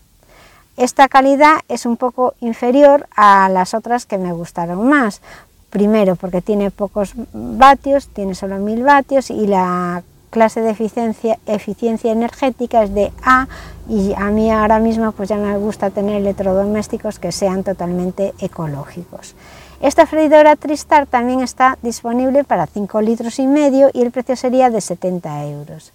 Esta 0.75 1.07
calidad 1.07 1.57
es 1.69 1.85
un 1.85 1.97
poco 1.97 2.33
inferior 2.41 3.07
a 3.15 3.47
las 3.49 3.75
otras 3.75 4.07
que 4.07 4.17
me 4.17 4.33
gustaron 4.33 4.89
más. 4.89 5.21
Primero 5.69 6.15
porque 6.15 6.41
tiene 6.41 6.71
pocos 6.71 7.13
vatios, 7.31 8.07
tiene 8.07 8.33
solo 8.33 8.57
1000 8.57 8.81
vatios 8.81 9.29
y 9.29 9.45
la 9.45 10.01
clase 10.31 10.61
de 10.61 10.71
eficiencia, 10.71 11.37
eficiencia 11.45 12.11
energética 12.11 12.81
es 12.81 12.91
de 12.95 13.11
A 13.23 13.47
y 13.87 14.13
a 14.17 14.31
mí 14.31 14.49
ahora 14.51 14.79
mismo 14.79 15.11
pues 15.11 15.29
ya 15.29 15.37
me 15.37 15.55
gusta 15.59 15.91
tener 15.91 16.15
electrodomésticos 16.15 17.19
que 17.19 17.31
sean 17.31 17.63
totalmente 17.63 18.33
ecológicos. 18.39 19.35
Esta 19.83 20.05
freidora 20.05 20.55
Tristar 20.55 21.07
también 21.07 21.41
está 21.41 21.77
disponible 21.81 22.45
para 22.45 22.67
5 22.67 23.01
litros 23.01 23.37
y 23.37 23.47
medio 23.47 23.89
y 23.91 24.01
el 24.01 24.11
precio 24.11 24.37
sería 24.37 24.69
de 24.69 24.79
70 24.79 25.43
euros. 25.47 25.91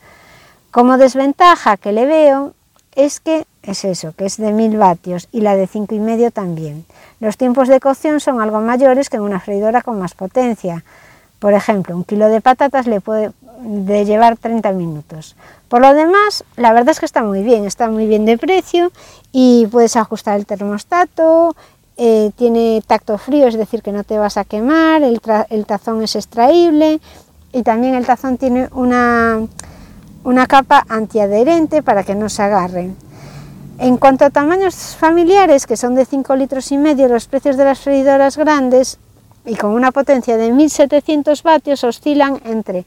Como 0.71 0.99
desventaja 0.99 1.79
que 1.79 1.93
le 1.93 2.05
veo 2.05 2.53
es 2.95 3.19
que 3.19 3.47
es 3.63 3.87
eso, 3.87 4.13
que 4.13 4.27
es 4.27 4.37
de 4.37 4.53
1000 4.53 4.77
vatios 4.77 5.29
y 5.33 5.41
la 5.41 5.57
de 5.57 5.67
cinco 5.67 5.95
y 5.95 6.01
medio 6.01 6.31
también. 6.31 6.85
Los 7.19 7.39
tiempos 7.39 7.67
de 7.69 7.81
cocción 7.81 8.21
son 8.21 8.43
algo 8.43 8.61
mayores 8.61 9.09
que 9.09 9.17
en 9.17 9.23
una 9.23 9.41
freidora 9.41 9.81
con 9.81 9.99
más 9.99 10.13
potencia. 10.13 10.85
Por 11.39 11.55
ejemplo, 11.55 11.97
un 11.97 12.05
kilo 12.05 12.29
de 12.29 12.43
patatas 12.43 12.87
le 12.87 13.01
puede 13.01 13.33
de 13.61 14.05
llevar 14.05 14.37
30 14.37 14.71
minutos. 14.73 15.35
Por 15.69 15.81
lo 15.81 15.95
demás, 15.95 16.45
la 16.57 16.75
verdad 16.75 16.91
es 16.91 17.01
que 17.01 17.07
está 17.07 17.23
muy 17.23 17.43
bien, 17.43 17.65
está 17.65 17.89
muy 17.89 18.07
bien 18.07 18.27
de 18.27 18.37
precio 18.37 18.93
y 19.33 19.67
puedes 19.69 19.97
ajustar 19.97 20.37
el 20.39 20.45
termostato, 20.45 21.57
eh, 22.01 22.31
tiene 22.37 22.81
tacto 22.87 23.19
frío, 23.19 23.49
es 23.49 23.59
decir, 23.59 23.83
que 23.83 23.91
no 23.91 24.05
te 24.05 24.19
vas 24.19 24.37
a 24.37 24.45
quemar, 24.45 25.03
el, 25.03 25.21
tazón 25.67 26.01
es 26.01 26.15
extraíble 26.15 27.01
y 27.53 27.63
también 27.65 27.97
el 27.97 28.07
tazón 28.07 28.37
tiene 28.37 28.69
una, 28.71 29.41
una 30.23 30.47
capa 30.47 30.85
antiadherente 30.89 31.83
para 31.83 32.05
que 32.05 32.15
no 32.15 32.29
se 32.29 32.43
agarre. 32.43 32.91
En 33.81 33.97
cuanto 33.97 34.25
a 34.25 34.31
tamaños 34.31 34.77
familiares, 34.95 35.67
que 35.67 35.77
son 35.77 35.97
de 35.97 36.05
5 36.05 36.37
litros 36.37 36.71
y 36.71 36.79
medio, 36.79 37.09
los 37.09 37.27
precios 37.27 37.57
de 37.57 37.65
las 37.65 37.81
freidoras 37.81 38.37
grandes 38.37 38.99
y 39.45 39.57
con 39.57 39.73
una 39.73 39.91
potencia 39.91 40.37
de 40.37 40.53
1700 40.53 41.43
vatios 41.43 41.83
oscilan 41.83 42.41
entre 42.45 42.85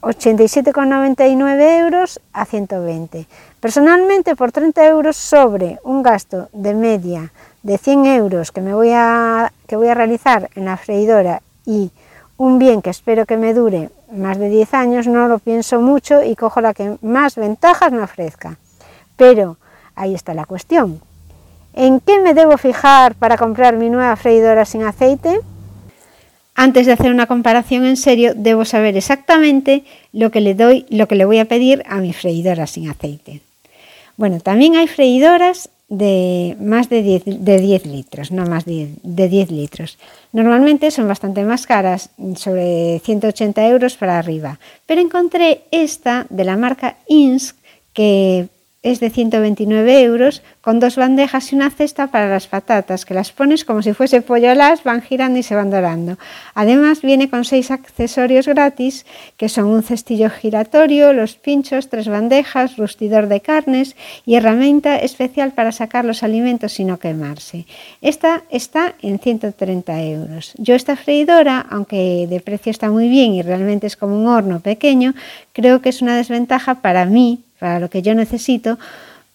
87,99 0.00 1.80
euros 1.80 2.18
a 2.32 2.46
120. 2.46 3.26
Personalmente, 3.60 4.36
por 4.36 4.52
30 4.52 4.86
euros 4.86 5.18
sobre 5.18 5.80
un 5.84 6.02
gasto 6.02 6.48
de 6.54 6.72
media 6.72 7.30
de 7.62 7.78
100 7.78 8.06
euros 8.06 8.52
que, 8.52 8.60
me 8.60 8.74
voy 8.74 8.90
a, 8.92 9.52
que 9.66 9.76
voy 9.76 9.88
a 9.88 9.94
realizar 9.94 10.50
en 10.54 10.64
la 10.64 10.76
freidora 10.76 11.42
y 11.66 11.90
un 12.36 12.58
bien 12.58 12.82
que 12.82 12.90
espero 12.90 13.26
que 13.26 13.36
me 13.36 13.52
dure 13.52 13.90
más 14.12 14.38
de 14.38 14.48
10 14.48 14.74
años, 14.74 15.06
no 15.06 15.28
lo 15.28 15.38
pienso 15.38 15.80
mucho 15.80 16.22
y 16.22 16.36
cojo 16.36 16.60
la 16.60 16.72
que 16.72 16.96
más 17.02 17.36
ventajas 17.36 17.92
me 17.92 18.02
ofrezca. 18.02 18.56
Pero 19.16 19.56
ahí 19.94 20.14
está 20.14 20.34
la 20.34 20.46
cuestión. 20.46 21.00
¿En 21.74 22.00
qué 22.00 22.20
me 22.20 22.34
debo 22.34 22.56
fijar 22.56 23.14
para 23.14 23.36
comprar 23.36 23.76
mi 23.76 23.90
nueva 23.90 24.16
freidora 24.16 24.64
sin 24.64 24.84
aceite? 24.84 25.40
Antes 26.54 26.86
de 26.86 26.92
hacer 26.92 27.12
una 27.12 27.26
comparación 27.26 27.84
en 27.84 27.96
serio, 27.96 28.32
debo 28.34 28.64
saber 28.64 28.96
exactamente 28.96 29.84
lo 30.12 30.30
que 30.30 30.40
le 30.40 30.54
doy, 30.54 30.86
lo 30.90 31.06
que 31.06 31.14
le 31.14 31.24
voy 31.24 31.38
a 31.38 31.44
pedir 31.44 31.84
a 31.88 31.96
mi 31.96 32.12
freidora 32.12 32.66
sin 32.66 32.88
aceite. 32.88 33.42
Bueno, 34.16 34.40
también 34.40 34.74
hay 34.74 34.88
freidoras 34.88 35.70
de 35.88 36.56
más 36.60 36.88
de 36.88 37.02
10, 37.02 37.22
de 37.24 37.58
10 37.58 37.86
litros, 37.86 38.30
no 38.30 38.44
más 38.44 38.64
de, 38.64 38.90
de 39.02 39.28
10 39.28 39.50
litros. 39.50 39.98
Normalmente 40.32 40.90
son 40.90 41.08
bastante 41.08 41.44
más 41.44 41.66
caras, 41.66 42.10
sobre 42.36 43.00
180 43.00 43.66
euros 43.66 43.96
para 43.96 44.18
arriba, 44.18 44.58
pero 44.86 45.00
encontré 45.00 45.62
esta 45.70 46.26
de 46.28 46.44
la 46.44 46.56
marca 46.56 46.96
Insk 47.08 47.56
que 47.94 48.48
es 48.82 49.00
de 49.00 49.10
129 49.10 50.02
euros 50.02 50.42
con 50.60 50.78
dos 50.78 50.94
bandejas 50.94 51.52
y 51.52 51.56
una 51.56 51.70
cesta 51.70 52.08
para 52.08 52.28
las 52.28 52.46
patatas, 52.46 53.04
que 53.04 53.12
las 53.12 53.32
pones 53.32 53.64
como 53.64 53.82
si 53.82 53.92
fuese 53.92 54.22
pollo 54.22 54.54
las, 54.54 54.84
van 54.84 55.02
girando 55.02 55.40
y 55.40 55.42
se 55.42 55.56
van 55.56 55.70
dorando. 55.70 56.16
Además 56.54 57.02
viene 57.02 57.28
con 57.28 57.44
seis 57.44 57.72
accesorios 57.72 58.46
gratis, 58.46 59.04
que 59.36 59.48
son 59.48 59.64
un 59.66 59.82
cestillo 59.82 60.30
giratorio, 60.30 61.12
los 61.12 61.34
pinchos, 61.34 61.88
tres 61.88 62.06
bandejas, 62.06 62.76
rustidor 62.76 63.26
de 63.26 63.40
carnes 63.40 63.96
y 64.24 64.36
herramienta 64.36 64.96
especial 64.96 65.52
para 65.52 65.72
sacar 65.72 66.04
los 66.04 66.22
alimentos 66.22 66.72
sin 66.72 66.86
no 66.86 67.00
quemarse. 67.00 67.66
Esta 68.00 68.44
está 68.48 68.94
en 69.02 69.18
130 69.18 70.02
euros. 70.02 70.54
Yo 70.56 70.76
esta 70.76 70.94
freidora, 70.94 71.66
aunque 71.68 72.28
de 72.28 72.40
precio 72.40 72.70
está 72.70 72.90
muy 72.90 73.08
bien 73.08 73.34
y 73.34 73.42
realmente 73.42 73.88
es 73.88 73.96
como 73.96 74.16
un 74.16 74.28
horno 74.28 74.60
pequeño, 74.60 75.14
creo 75.52 75.82
que 75.82 75.88
es 75.88 76.00
una 76.00 76.16
desventaja 76.16 76.76
para 76.76 77.04
mí 77.04 77.42
para 77.58 77.80
lo 77.80 77.90
que 77.90 78.02
yo 78.02 78.14
necesito, 78.14 78.78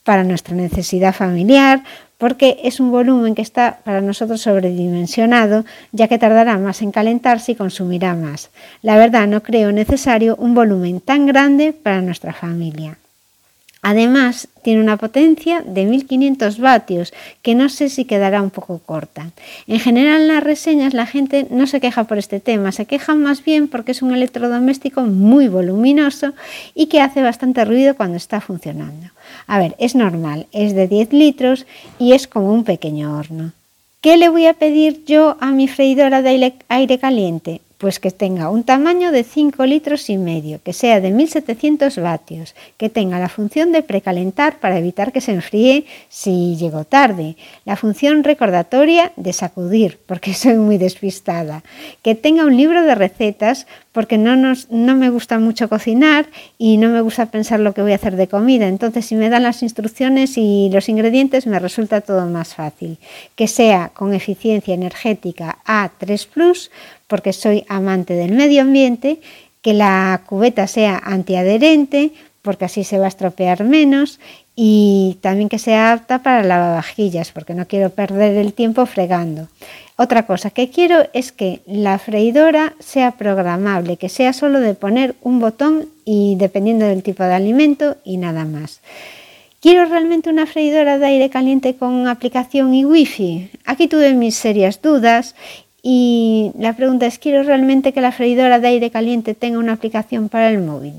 para 0.03 0.23
nuestra 0.23 0.55
necesidad 0.55 1.13
familiar, 1.13 1.83
porque 2.17 2.59
es 2.63 2.79
un 2.79 2.91
volumen 2.91 3.35
que 3.35 3.41
está 3.41 3.79
para 3.83 4.01
nosotros 4.01 4.41
sobredimensionado, 4.41 5.65
ya 5.91 6.07
que 6.07 6.17
tardará 6.17 6.57
más 6.57 6.81
en 6.81 6.91
calentarse 6.91 7.53
y 7.53 7.55
consumirá 7.55 8.15
más. 8.15 8.49
La 8.81 8.97
verdad, 8.97 9.27
no 9.27 9.43
creo 9.43 9.71
necesario 9.71 10.35
un 10.37 10.53
volumen 10.53 11.01
tan 11.01 11.25
grande 11.25 11.73
para 11.73 12.01
nuestra 12.01 12.33
familia. 12.33 12.97
Además, 13.85 14.47
tiene 14.61 14.81
una 14.81 14.95
potencia 14.95 15.61
de 15.61 15.83
1500 15.83 16.57
vatios, 16.57 17.13
que 17.41 17.53
no 17.53 17.67
sé 17.67 17.89
si 17.89 18.05
quedará 18.05 18.41
un 18.41 18.49
poco 18.49 18.79
corta. 18.79 19.31
En 19.67 19.79
general, 19.81 20.21
en 20.21 20.27
las 20.29 20.41
reseñas 20.41 20.93
la 20.93 21.05
gente 21.05 21.47
no 21.51 21.67
se 21.67 21.81
queja 21.81 22.05
por 22.05 22.17
este 22.17 22.39
tema, 22.39 22.71
se 22.71 22.85
quejan 22.85 23.21
más 23.21 23.43
bien 23.43 23.67
porque 23.67 23.91
es 23.91 24.01
un 24.01 24.15
electrodoméstico 24.15 25.01
muy 25.01 25.49
voluminoso 25.49 26.31
y 26.73 26.85
que 26.85 27.01
hace 27.01 27.21
bastante 27.21 27.65
ruido 27.65 27.95
cuando 27.95 28.15
está 28.15 28.39
funcionando. 28.39 29.09
A 29.47 29.59
ver, 29.59 29.75
es 29.79 29.95
normal, 29.95 30.47
es 30.53 30.73
de 30.73 30.87
10 30.87 31.11
litros 31.11 31.65
y 31.99 32.13
es 32.13 32.25
como 32.25 32.53
un 32.53 32.63
pequeño 32.63 33.17
horno. 33.17 33.51
¿Qué 33.99 34.15
le 34.15 34.29
voy 34.29 34.45
a 34.47 34.53
pedir 34.53 35.03
yo 35.05 35.35
a 35.41 35.51
mi 35.51 35.67
freidora 35.67 36.21
de 36.21 36.53
aire 36.69 36.99
caliente? 36.99 37.59
Pues 37.77 37.99
que 37.99 38.11
tenga 38.11 38.49
un 38.49 38.63
tamaño 38.63 39.11
de 39.11 39.23
5 39.23 39.65
litros 39.65 40.09
y 40.09 40.17
medio, 40.17 40.61
que 40.63 40.73
sea 40.73 41.01
de 41.01 41.11
1700 41.11 41.97
vatios, 41.97 42.55
que 42.77 42.89
tenga 42.89 43.19
la 43.19 43.27
función 43.29 43.71
de 43.71 43.83
precalentar 43.83 44.59
para 44.59 44.77
evitar 44.77 45.11
que 45.11 45.19
se 45.21 45.33
enfríe 45.33 45.85
si 46.07 46.55
llego 46.55 46.85
tarde, 46.85 47.35
la 47.65 47.75
función 47.75 48.23
recordatoria 48.23 49.11
de 49.15 49.33
sacudir, 49.33 49.99
porque 50.05 50.33
soy 50.33 50.55
muy 50.55 50.77
despistada, 50.77 51.63
que 52.01 52.15
tenga 52.15 52.45
un 52.45 52.55
libro 52.55 52.83
de 52.83 52.95
recetas, 52.95 53.67
porque 53.91 54.17
no, 54.17 54.35
no 54.35 54.95
me 54.95 55.09
gusta 55.09 55.39
mucho 55.39 55.69
cocinar 55.69 56.25
y 56.57 56.77
no 56.77 56.89
me 56.89 57.01
gusta 57.01 57.27
pensar 57.27 57.59
lo 57.59 57.73
que 57.73 57.81
voy 57.81 57.91
a 57.91 57.95
hacer 57.95 58.15
de 58.15 58.27
comida, 58.27 58.67
entonces 58.67 59.05
si 59.05 59.15
me 59.15 59.29
dan 59.29 59.43
las 59.43 59.61
instrucciones 59.61 60.37
y 60.37 60.69
los 60.71 60.89
ingredientes 60.89 61.47
me 61.47 61.59
resulta 61.59 62.01
todo 62.01 62.25
más 62.27 62.55
fácil, 62.55 62.97
que 63.35 63.47
sea 63.47 63.91
con 63.93 64.13
eficiencia 64.13 64.73
energética 64.73 65.59
A3⁇ 65.65 66.27
porque 67.13 67.31
soy 67.31 67.63
amante 67.67 68.15
del 68.15 68.31
medio 68.31 68.63
ambiente, 68.63 69.19
que 69.61 69.75
la 69.75 70.21
cubeta 70.25 70.65
sea 70.65 70.97
antiadherente, 70.97 72.09
porque 72.41 72.65
así 72.65 72.83
se 72.83 72.97
va 72.97 73.05
a 73.05 73.09
estropear 73.09 73.63
menos, 73.63 74.19
y 74.55 75.19
también 75.21 75.47
que 75.47 75.59
sea 75.59 75.93
apta 75.93 76.23
para 76.23 76.41
lavavajillas, 76.41 77.31
porque 77.31 77.53
no 77.53 77.67
quiero 77.67 77.91
perder 77.91 78.35
el 78.37 78.53
tiempo 78.53 78.87
fregando. 78.87 79.47
Otra 79.95 80.25
cosa 80.25 80.49
que 80.49 80.71
quiero 80.71 81.07
es 81.13 81.31
que 81.31 81.59
la 81.67 81.99
freidora 81.99 82.73
sea 82.79 83.11
programable, 83.11 83.97
que 83.97 84.09
sea 84.09 84.33
solo 84.33 84.59
de 84.59 84.73
poner 84.73 85.13
un 85.21 85.39
botón 85.39 85.85
y 86.05 86.35
dependiendo 86.37 86.87
del 86.87 87.03
tipo 87.03 87.21
de 87.21 87.35
alimento 87.35 87.95
y 88.03 88.17
nada 88.17 88.43
más. 88.43 88.81
¿Quiero 89.63 89.85
realmente 89.85 90.29
una 90.29 90.45
freidora 90.45 90.97
de 90.97 91.05
aire 91.05 91.29
caliente 91.29 91.75
con 91.75 92.07
aplicación 92.09 92.73
y 92.73 92.83
wifi? 92.83 93.49
Aquí 93.63 93.87
tuve 93.87 94.13
mis 94.13 94.35
serias 94.35 94.81
dudas 94.81 95.35
y 95.85 96.53
la 96.57 96.77
pregunta 96.77 97.05
es, 97.05 97.19
¿quiero 97.19 97.43
realmente 97.43 97.91
que 97.91 97.99
la 97.99 98.13
freidora 98.13 98.59
de 98.59 98.69
aire 98.69 98.89
caliente 98.89 99.33
tenga 99.33 99.59
una 99.59 99.73
aplicación 99.73 100.29
para 100.29 100.49
el 100.49 100.59
móvil? 100.59 100.93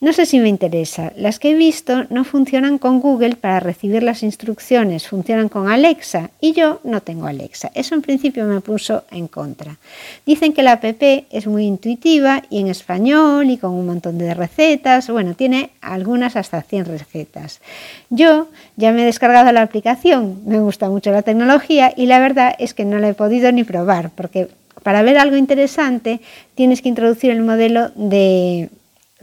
No 0.00 0.12
sé 0.12 0.26
si 0.26 0.38
me 0.38 0.48
interesa. 0.48 1.12
Las 1.16 1.38
que 1.38 1.52
he 1.52 1.54
visto 1.54 2.04
no 2.10 2.24
funcionan 2.24 2.78
con 2.78 3.00
Google 3.00 3.36
para 3.36 3.60
recibir 3.60 4.02
las 4.02 4.22
instrucciones, 4.22 5.08
funcionan 5.08 5.48
con 5.48 5.70
Alexa 5.70 6.30
y 6.40 6.52
yo 6.52 6.80
no 6.84 7.00
tengo 7.00 7.26
Alexa. 7.26 7.70
Eso 7.74 7.94
en 7.94 8.02
principio 8.02 8.44
me 8.44 8.60
puso 8.60 9.04
en 9.10 9.28
contra. 9.28 9.76
Dicen 10.26 10.52
que 10.52 10.62
la 10.62 10.72
app 10.72 10.84
es 10.84 11.46
muy 11.46 11.64
intuitiva 11.64 12.42
y 12.50 12.60
en 12.60 12.68
español 12.68 13.50
y 13.50 13.56
con 13.56 13.70
un 13.72 13.86
montón 13.86 14.18
de 14.18 14.34
recetas. 14.34 15.08
Bueno, 15.08 15.34
tiene 15.34 15.70
algunas 15.80 16.36
hasta 16.36 16.60
100 16.62 16.86
recetas. 16.86 17.60
Yo 18.10 18.48
ya 18.76 18.92
me 18.92 19.02
he 19.02 19.06
descargado 19.06 19.50
la 19.52 19.62
aplicación, 19.62 20.42
me 20.44 20.60
gusta 20.60 20.90
mucho 20.90 21.12
la 21.12 21.22
tecnología 21.22 21.92
y 21.96 22.06
la 22.06 22.18
verdad 22.18 22.54
es 22.58 22.74
que 22.74 22.84
no 22.84 22.98
la 22.98 23.08
he 23.08 23.14
podido 23.14 23.52
ni 23.52 23.64
probar 23.64 24.10
porque 24.10 24.48
para 24.82 25.02
ver 25.02 25.16
algo 25.18 25.36
interesante 25.36 26.20
tienes 26.54 26.82
que 26.82 26.90
introducir 26.90 27.30
el 27.30 27.40
modelo 27.40 27.90
de 27.94 28.68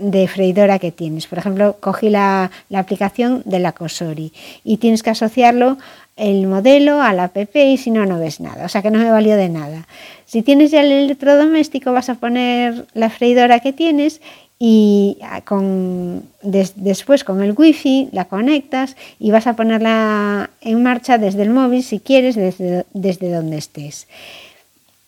de 0.02 0.28
freidora 0.28 0.80
que 0.80 0.92
tienes. 0.92 1.28
Por 1.28 1.38
ejemplo, 1.38 1.78
cogí 1.80 2.10
la, 2.10 2.52
aplicación 2.74 3.44
de 3.46 3.60
la 3.60 3.72
Cosori 3.72 4.34
y 4.64 4.78
tienes 4.78 5.04
que 5.04 5.12
asociarlo 5.12 5.78
el 6.18 6.48
modelo 6.48 7.02
a 7.02 7.14
la 7.14 7.26
app 7.26 7.38
y 7.56 7.78
si 7.78 7.92
no, 7.92 8.06
no 8.06 8.20
ves 8.20 8.40
nada. 8.42 8.66
O 8.66 8.70
sea 8.70 8.82
que 8.82 8.92
no 8.92 9.00
me 9.00 9.12
valió 9.12 9.38
de 9.38 9.50
nada. 9.50 9.88
Si 10.26 10.42
tienes 10.42 10.72
ya 10.72 10.82
el 10.82 10.92
electrodoméstico, 10.92 11.94
vas 11.94 12.10
a 12.10 12.16
poner 12.16 12.86
la 12.94 13.10
freidora 13.10 13.60
que 13.60 13.74
tienes 13.74 14.22
y 14.60 15.18
ah, 15.24 15.42
con, 15.42 16.24
después 16.44 17.24
con 17.24 17.42
el 17.42 17.54
wifi 17.58 18.10
la 18.12 18.26
conectas 18.26 18.96
y 19.20 19.32
vas 19.32 19.48
a 19.48 19.56
ponerla 19.56 20.52
en 20.62 20.84
marcha 20.84 21.18
desde 21.18 21.44
el 21.44 21.50
móvil 21.50 21.84
si 21.84 22.00
quieres, 22.00 22.36
desde, 22.36 22.86
desde 22.94 23.32
donde 23.32 23.58
estés. 23.58 24.08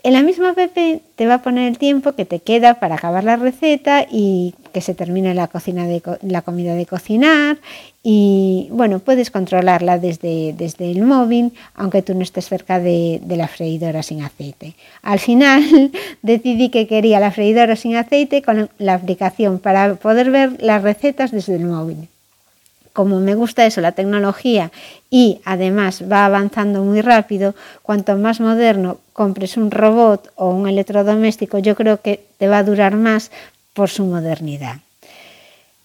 En 0.05 0.11
la 0.11 0.21
misma 0.21 0.49
app 0.49 0.57
te 1.15 1.27
va 1.27 1.35
a 1.35 1.41
poner 1.41 1.69
el 1.69 1.77
tiempo 1.77 2.11
que 2.11 2.25
te 2.25 2.39
queda 2.39 2.73
para 2.73 2.95
acabar 2.95 3.23
la 3.23 3.37
receta 3.37 4.05
y 4.11 4.53
que 4.73 4.81
se 4.81 4.93
termine 4.93 5.33
la, 5.33 5.47
cocina 5.47 5.87
de, 5.87 6.01
la 6.23 6.41
comida 6.41 6.75
de 6.75 6.85
cocinar 6.85 7.57
y 8.03 8.67
bueno, 8.71 8.99
puedes 8.99 9.31
controlarla 9.31 9.99
desde, 9.99 10.51
desde 10.57 10.91
el 10.91 11.03
móvil 11.03 11.53
aunque 11.73 12.01
tú 12.01 12.15
no 12.15 12.21
estés 12.21 12.49
cerca 12.49 12.81
de, 12.81 13.21
de 13.23 13.37
la 13.37 13.47
freidora 13.47 14.03
sin 14.03 14.23
aceite. 14.23 14.73
Al 15.03 15.19
final 15.19 15.63
decidí 16.21 16.67
que 16.67 16.85
quería 16.85 17.21
la 17.21 17.31
freidora 17.31 17.77
sin 17.77 17.95
aceite 17.95 18.41
con 18.41 18.69
la 18.79 18.95
aplicación 18.95 19.59
para 19.59 19.95
poder 19.95 20.31
ver 20.31 20.61
las 20.61 20.83
recetas 20.83 21.31
desde 21.31 21.55
el 21.55 21.63
móvil. 21.63 22.09
Como 22.93 23.19
me 23.19 23.35
gusta 23.35 23.65
eso, 23.65 23.81
la 23.81 23.91
tecnología, 23.91 24.71
y 25.09 25.41
además 25.45 26.03
va 26.09 26.25
avanzando 26.25 26.83
muy 26.83 27.01
rápido, 27.01 27.55
cuanto 27.81 28.15
más 28.17 28.39
moderno 28.39 28.99
compres 29.11 29.57
un 29.57 29.71
robot 29.71 30.31
o 30.35 30.49
un 30.49 30.67
electrodoméstico, 30.67 31.57
yo 31.59 31.75
creo 31.75 32.01
que 32.01 32.23
te 32.37 32.47
va 32.47 32.59
a 32.59 32.63
durar 32.63 32.95
más 32.95 33.31
por 33.73 33.89
su 33.89 34.05
modernidad. 34.05 34.77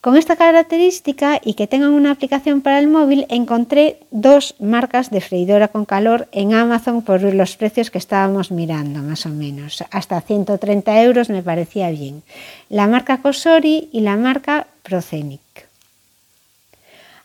Con 0.01 0.17
esta 0.17 0.37
característica 0.37 1.41
y 1.45 1.55
que 1.55 1.67
tengan 1.67 1.91
una 1.91 2.13
aplicación 2.13 2.61
para 2.61 2.79
el 2.79 2.87
móvil, 2.87 3.27
encontré 3.31 3.99
dos 4.13 4.55
marcas 4.61 5.11
de 5.11 5.21
freidora 5.21 5.69
con 5.69 5.85
calor 5.85 6.29
en 6.31 6.55
Amazon 6.55 7.03
por 7.03 7.21
los 7.23 7.57
precios 7.57 7.91
que 7.91 7.99
estábamos 7.99 8.53
mirando, 8.53 9.03
más 9.03 9.27
o 9.27 9.31
menos. 9.31 9.83
Hasta 9.91 10.21
130 10.21 11.03
euros 11.03 11.31
me 11.31 11.43
parecía 11.43 11.91
bien. 11.91 12.23
La 12.69 12.87
marca 12.87 13.19
Cosori 13.19 13.89
y 13.91 14.01
la 14.01 14.17
marca 14.17 14.69
Procenic. 14.83 15.68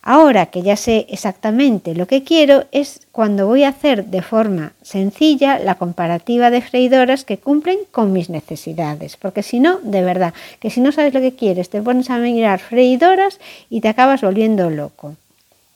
Ahora 0.05 0.47
que 0.47 0.61
ya 0.63 0.75
sé 0.75 1.05
exactamente 1.09 1.95
lo 1.95 2.07
que 2.07 2.25
quiero 2.25 2.65
es 2.73 3.07
cuando 3.13 3.47
voy 3.47 3.63
a 3.63 3.69
hacer 3.69 4.05
de 4.07 4.21
forma 4.21 4.73
sencilla 4.81 5.59
la 5.59 5.75
comparativa 5.75 6.49
de 6.49 6.61
freidoras 6.61 7.23
que 7.23 7.37
cumplen 7.37 7.79
con 7.89 8.11
mis 8.11 8.29
necesidades. 8.29 9.15
Porque 9.15 9.43
si 9.43 9.61
no, 9.61 9.79
de 9.81 10.01
verdad, 10.01 10.33
que 10.59 10.69
si 10.69 10.81
no 10.81 10.91
sabes 10.91 11.13
lo 11.13 11.21
que 11.21 11.35
quieres, 11.35 11.69
te 11.69 11.81
pones 11.81 12.09
a 12.09 12.17
mirar 12.17 12.59
freidoras 12.59 13.39
y 13.69 13.79
te 13.79 13.87
acabas 13.87 14.21
volviendo 14.21 14.69
loco. 14.69 15.15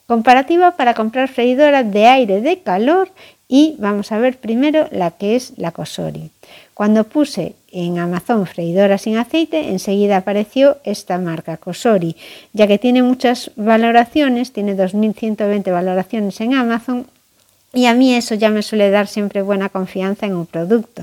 Comparativa 0.06 0.72
para 0.72 0.92
comprar 0.92 1.28
freidora 1.28 1.82
de 1.82 2.06
aire 2.06 2.42
de 2.42 2.60
calor 2.60 3.10
y 3.48 3.76
vamos 3.78 4.12
a 4.12 4.18
ver 4.18 4.38
primero 4.38 4.88
la 4.92 5.10
que 5.12 5.34
es 5.34 5.54
la 5.56 5.72
Cosori. 5.72 6.30
Cuando 6.74 7.04
puse 7.04 7.54
en 7.72 7.98
Amazon 7.98 8.46
freidora 8.46 8.98
sin 8.98 9.16
aceite, 9.16 9.70
enseguida 9.70 10.18
apareció 10.18 10.76
esta 10.84 11.18
marca 11.18 11.56
Cosori, 11.56 12.14
ya 12.52 12.66
que 12.66 12.78
tiene 12.78 13.02
muchas 13.02 13.50
valoraciones, 13.56 14.52
tiene 14.52 14.76
2.120 14.76 15.72
valoraciones 15.72 16.40
en 16.40 16.54
Amazon 16.54 17.06
y 17.72 17.86
a 17.86 17.94
mí 17.94 18.14
eso 18.14 18.34
ya 18.34 18.50
me 18.50 18.62
suele 18.62 18.90
dar 18.90 19.06
siempre 19.06 19.42
buena 19.42 19.70
confianza 19.70 20.26
en 20.26 20.36
un 20.36 20.46
producto. 20.46 21.02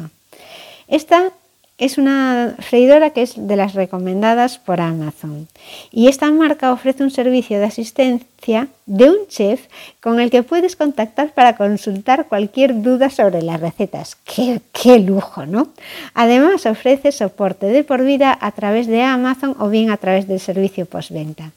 Esta 0.87 1.31
es 1.77 1.97
una 1.97 2.55
freidora 2.59 3.09
que 3.09 3.21
es 3.21 3.33
de 3.35 3.55
las 3.57 3.73
recomendadas 3.73 4.57
por 4.59 4.79
Amazon. 4.79 5.47
Y 5.91 6.07
esta 6.07 6.31
marca 6.31 6.71
ofrece 6.71 7.03
un 7.03 7.11
servicio 7.11 7.59
de 7.59 7.65
asistencia 7.65 8.69
de 8.85 9.09
un 9.09 9.27
chef 9.27 9.67
con 9.99 10.21
el 10.21 10.29
que 10.29 10.43
puedes 10.43 10.77
contactar 10.77 11.33
para 11.33 11.57
consultar 11.57 12.27
cualquier 12.27 12.81
duda 12.81 13.09
sobre 13.09 13.41
las 13.41 13.59
recetas. 13.59 14.15
¡Qué, 14.23 14.99
lujo, 14.99 15.45
¿no? 15.45 15.69
Además 16.13 16.65
ofrece 16.65 17.11
soporte 17.11 17.65
de 17.65 17.83
por 17.83 18.03
vida 18.03 18.37
a 18.39 18.51
través 18.51 18.87
de 18.87 19.01
Amazon 19.01 19.55
o 19.59 19.67
bien 19.67 19.89
a 19.89 19.97
través 19.97 20.27
del 20.27 20.39
servicio 20.39 20.85
postventa. 20.85 21.51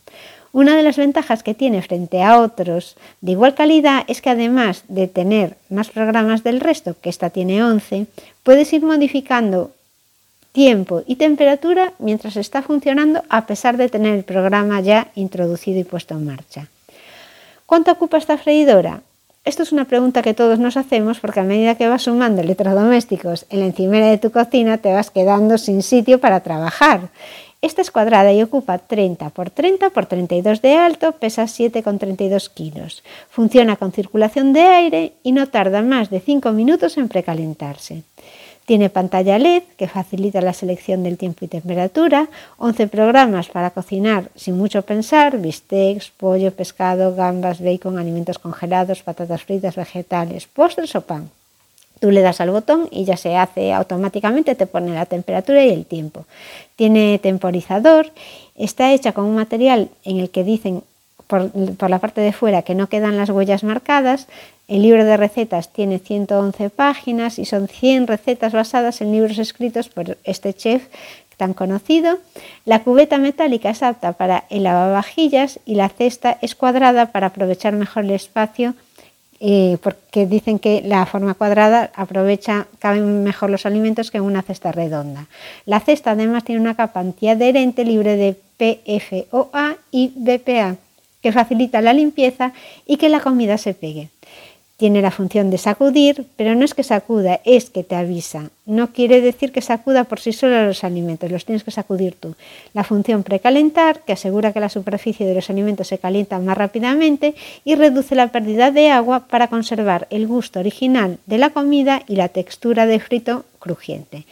Una 0.50 0.76
de 0.76 0.82
las 0.82 0.96
ventajas 0.96 1.42
que 1.42 1.54
tiene 1.54 1.82
frente 1.82 2.22
a 2.22 2.40
otros 2.40 2.96
de 3.20 3.32
igual 3.32 3.54
calidad 3.54 4.04
es 4.08 4.22
que 4.22 4.30
además 4.30 4.82
de 4.88 5.06
tener 5.06 5.56
más 5.68 5.90
programas 5.90 6.42
del 6.42 6.60
resto, 6.60 6.96
que 7.00 7.10
esta 7.10 7.30
tiene 7.30 7.62
11, 7.62 8.06
puedes 8.42 8.72
ir 8.72 8.82
modificando 8.82 9.72
tiempo 10.52 11.02
y 11.06 11.16
temperatura 11.16 11.92
mientras 11.98 12.36
está 12.36 12.62
funcionando 12.62 13.22
a 13.28 13.46
pesar 13.46 13.76
de 13.76 13.88
tener 13.88 14.14
el 14.14 14.24
programa 14.24 14.80
ya 14.80 15.08
introducido 15.14 15.78
y 15.80 15.84
puesto 15.84 16.14
en 16.14 16.26
marcha. 16.26 16.68
¿Cuánto 17.66 17.92
ocupa 17.92 18.16
esta 18.16 18.38
freidora? 18.38 19.02
Esto 19.44 19.62
es 19.62 19.72
una 19.72 19.86
pregunta 19.86 20.22
que 20.22 20.34
todos 20.34 20.58
nos 20.58 20.76
hacemos 20.76 21.20
porque 21.20 21.40
a 21.40 21.44
medida 21.44 21.74
que 21.74 21.88
vas 21.88 22.02
sumando 22.02 22.42
electrodomésticos 22.42 23.46
en 23.50 23.60
la 23.60 23.66
encimera 23.66 24.08
de 24.08 24.18
tu 24.18 24.30
cocina 24.30 24.78
te 24.78 24.92
vas 24.92 25.10
quedando 25.10 25.56
sin 25.58 25.82
sitio 25.82 26.20
para 26.20 26.40
trabajar. 26.40 27.08
Esta 27.60 27.82
es 27.82 27.90
cuadrada 27.90 28.32
y 28.32 28.42
ocupa 28.42 28.78
30 28.78 29.30
por 29.30 29.50
30 29.50 29.90
por 29.90 30.06
32 30.06 30.62
de 30.62 30.76
alto, 30.76 31.12
pesa 31.12 31.44
7,32 31.44 32.50
kilos. 32.52 33.02
Funciona 33.30 33.76
con 33.76 33.90
circulación 33.90 34.52
de 34.52 34.60
aire 34.60 35.12
y 35.22 35.32
no 35.32 35.48
tarda 35.48 35.82
más 35.82 36.08
de 36.08 36.20
5 36.20 36.52
minutos 36.52 36.98
en 36.98 37.08
precalentarse. 37.08 38.02
Tiene 38.68 38.90
pantalla 38.90 39.38
LED 39.38 39.62
que 39.78 39.88
facilita 39.88 40.42
la 40.42 40.52
selección 40.52 41.02
del 41.02 41.16
tiempo 41.16 41.42
y 41.46 41.48
temperatura, 41.48 42.28
11 42.58 42.88
programas 42.88 43.48
para 43.48 43.70
cocinar 43.70 44.28
sin 44.36 44.58
mucho 44.58 44.82
pensar, 44.82 45.38
bistecs, 45.38 46.10
pollo, 46.10 46.52
pescado, 46.52 47.14
gambas, 47.14 47.62
bacon, 47.62 47.96
alimentos 47.96 48.38
congelados, 48.38 49.02
patatas 49.02 49.42
fritas, 49.42 49.74
vegetales, 49.74 50.46
postres 50.46 50.94
o 50.96 51.00
pan. 51.00 51.30
Tú 51.98 52.10
le 52.10 52.20
das 52.20 52.42
al 52.42 52.50
botón 52.50 52.88
y 52.90 53.06
ya 53.06 53.16
se 53.16 53.38
hace 53.38 53.72
automáticamente, 53.72 54.54
te 54.54 54.66
pone 54.66 54.92
la 54.92 55.06
temperatura 55.06 55.64
y 55.64 55.70
el 55.70 55.86
tiempo. 55.86 56.26
Tiene 56.76 57.18
temporizador, 57.20 58.12
está 58.54 58.92
hecha 58.92 59.12
con 59.12 59.24
un 59.24 59.36
material 59.36 59.88
en 60.04 60.18
el 60.18 60.28
que 60.28 60.44
dicen 60.44 60.82
por, 61.28 61.52
la 61.88 61.98
parte 62.00 62.20
de 62.20 62.32
fuera 62.32 62.62
que 62.62 62.74
no 62.74 62.88
quedan 62.88 63.16
las 63.16 63.30
huellas 63.30 63.62
marcadas. 63.62 64.26
El 64.66 64.82
libro 64.82 65.04
de 65.04 65.16
recetas 65.16 65.72
tiene 65.72 65.98
111 65.98 66.70
páginas 66.70 67.38
y 67.38 67.44
son 67.44 67.68
100 67.68 68.08
recetas 68.08 68.52
basadas 68.52 69.00
en 69.00 69.12
libros 69.12 69.38
escritos 69.38 69.88
por 69.88 70.18
este 70.24 70.52
chef 70.54 70.88
tan 71.36 71.54
conocido. 71.54 72.18
La 72.64 72.82
cubeta 72.82 73.18
metálica 73.18 73.70
es 73.70 73.82
apta 73.82 74.12
para 74.12 74.44
el 74.50 74.64
lavavajillas 74.64 75.60
y 75.64 75.76
la 75.76 75.88
cesta 75.88 76.38
es 76.42 76.56
cuadrada 76.56 77.12
para 77.12 77.28
aprovechar 77.28 77.74
mejor 77.74 78.04
el 78.04 78.10
espacio 78.10 78.74
eh, 79.40 79.78
porque 79.82 80.26
dicen 80.26 80.58
que 80.58 80.82
la 80.84 81.06
forma 81.06 81.34
cuadrada 81.34 81.92
aprovecha, 81.94 82.66
caben 82.80 83.22
mejor 83.22 83.50
los 83.50 83.66
alimentos 83.66 84.10
que 84.10 84.18
en 84.18 84.24
una 84.24 84.42
cesta 84.42 84.72
redonda. 84.72 85.26
La 85.64 85.78
cesta 85.78 86.12
además 86.12 86.42
tiene 86.42 86.60
una 86.60 86.74
capa 86.74 86.98
antiadherente 86.98 87.84
libre 87.84 88.16
de 88.16 88.34
PFOA 88.58 89.76
y 89.92 90.12
BPA 90.16 90.76
que 91.22 91.32
facilita 91.32 91.80
la 91.80 91.92
limpieza 91.92 92.52
y 92.86 92.96
que 92.96 93.08
la 93.08 93.20
comida 93.20 93.58
se 93.58 93.74
pegue. 93.74 94.08
Tiene 94.78 95.02
la 95.02 95.10
función 95.10 95.50
de 95.50 95.58
sacudir, 95.58 96.24
pero 96.36 96.54
no 96.54 96.64
es 96.64 96.72
que 96.72 96.84
sacuda, 96.84 97.40
es 97.44 97.68
que 97.68 97.82
te 97.82 97.96
avisa. 97.96 98.50
No 98.64 98.92
quiere 98.92 99.20
decir 99.20 99.50
que 99.50 99.60
sacuda 99.60 100.04
por 100.04 100.20
sí 100.20 100.32
solo 100.32 100.64
los 100.64 100.84
alimentos, 100.84 101.32
los 101.32 101.44
tienes 101.44 101.64
que 101.64 101.72
sacudir 101.72 102.14
tú. 102.14 102.36
La 102.74 102.84
función 102.84 103.24
precalentar, 103.24 104.02
que 104.02 104.12
asegura 104.12 104.52
que 104.52 104.60
la 104.60 104.68
superficie 104.68 105.26
de 105.26 105.34
los 105.34 105.50
alimentos 105.50 105.88
se 105.88 105.98
calienta 105.98 106.38
más 106.38 106.56
rápidamente 106.56 107.34
y 107.64 107.74
reduce 107.74 108.14
la 108.14 108.28
pérdida 108.28 108.70
de 108.70 108.90
agua 108.90 109.26
para 109.26 109.48
conservar 109.48 110.06
el 110.10 110.28
gusto 110.28 110.60
original 110.60 111.18
de 111.26 111.38
la 111.38 111.50
comida 111.50 112.04
y 112.06 112.14
la 112.14 112.28
textura 112.28 112.86
de 112.86 113.00
frito 113.00 113.46
crujiente. 113.58 114.26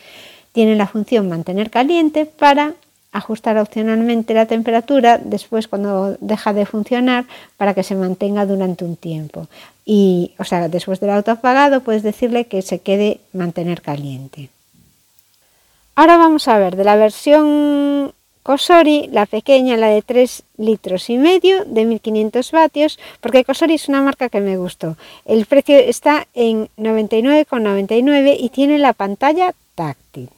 Tiene 0.52 0.76
la 0.76 0.86
función 0.86 1.28
mantener 1.28 1.70
caliente 1.70 2.24
para 2.24 2.74
ajustar 3.12 3.56
opcionalmente 3.58 4.34
la 4.34 4.46
temperatura 4.46 5.18
después 5.18 5.68
cuando 5.68 6.16
deja 6.20 6.52
de 6.52 6.66
funcionar 6.66 7.24
para 7.56 7.74
que 7.74 7.82
se 7.82 7.94
mantenga 7.94 8.46
durante 8.46 8.84
un 8.84 8.96
tiempo. 8.96 9.48
Y, 9.84 10.32
o 10.38 10.44
sea, 10.44 10.68
después 10.68 11.00
del 11.00 11.10
auto 11.10 11.30
apagado 11.30 11.80
puedes 11.80 12.02
decirle 12.02 12.46
que 12.46 12.62
se 12.62 12.80
quede 12.80 13.20
mantener 13.32 13.82
caliente. 13.82 14.50
Ahora 15.94 16.18
vamos 16.18 16.46
a 16.48 16.58
ver 16.58 16.76
de 16.76 16.84
la 16.84 16.96
versión 16.96 18.12
Cosori, 18.42 19.08
la 19.10 19.26
pequeña, 19.26 19.76
la 19.76 19.88
de 19.88 20.02
3 20.02 20.42
litros 20.58 21.10
y 21.10 21.18
medio 21.18 21.64
de 21.64 21.84
1500 21.84 22.52
vatios, 22.52 22.98
porque 23.20 23.44
Cosori 23.44 23.74
es 23.74 23.88
una 23.88 24.02
marca 24.02 24.28
que 24.28 24.40
me 24.40 24.56
gustó. 24.56 24.96
El 25.24 25.46
precio 25.46 25.76
está 25.76 26.28
en 26.34 26.68
99,99 26.76 28.36
y 28.38 28.50
tiene 28.50 28.78
la 28.78 28.92
pantalla 28.92 29.52
táctil. 29.74 30.30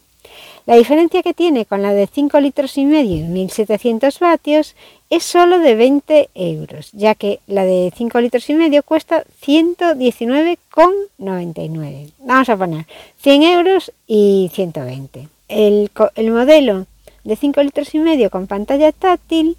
La 0.68 0.76
diferencia 0.76 1.22
que 1.22 1.32
tiene 1.32 1.64
con 1.64 1.80
la 1.80 1.94
de 1.94 2.06
5 2.06 2.40
litros 2.40 2.76
y 2.76 2.84
medio 2.84 3.16
y 3.16 3.22
1700 3.22 4.20
vatios 4.20 4.76
es 5.08 5.24
solo 5.24 5.60
de 5.60 5.74
20 5.74 6.28
euros, 6.34 6.90
ya 6.92 7.14
que 7.14 7.40
la 7.46 7.64
de 7.64 7.90
5 7.96 8.20
litros 8.20 8.50
y 8.50 8.54
medio 8.54 8.82
cuesta 8.82 9.24
119,99. 9.42 12.10
Vamos 12.18 12.50
a 12.50 12.56
poner 12.58 12.84
100 13.22 13.42
euros 13.44 13.92
y 14.06 14.50
120. 14.52 15.28
El, 15.48 15.90
modelo 16.30 16.84
de 17.24 17.36
5 17.36 17.62
litros 17.62 17.94
y 17.94 17.98
medio 18.00 18.28
con 18.28 18.46
pantalla 18.46 18.92
táctil 18.92 19.56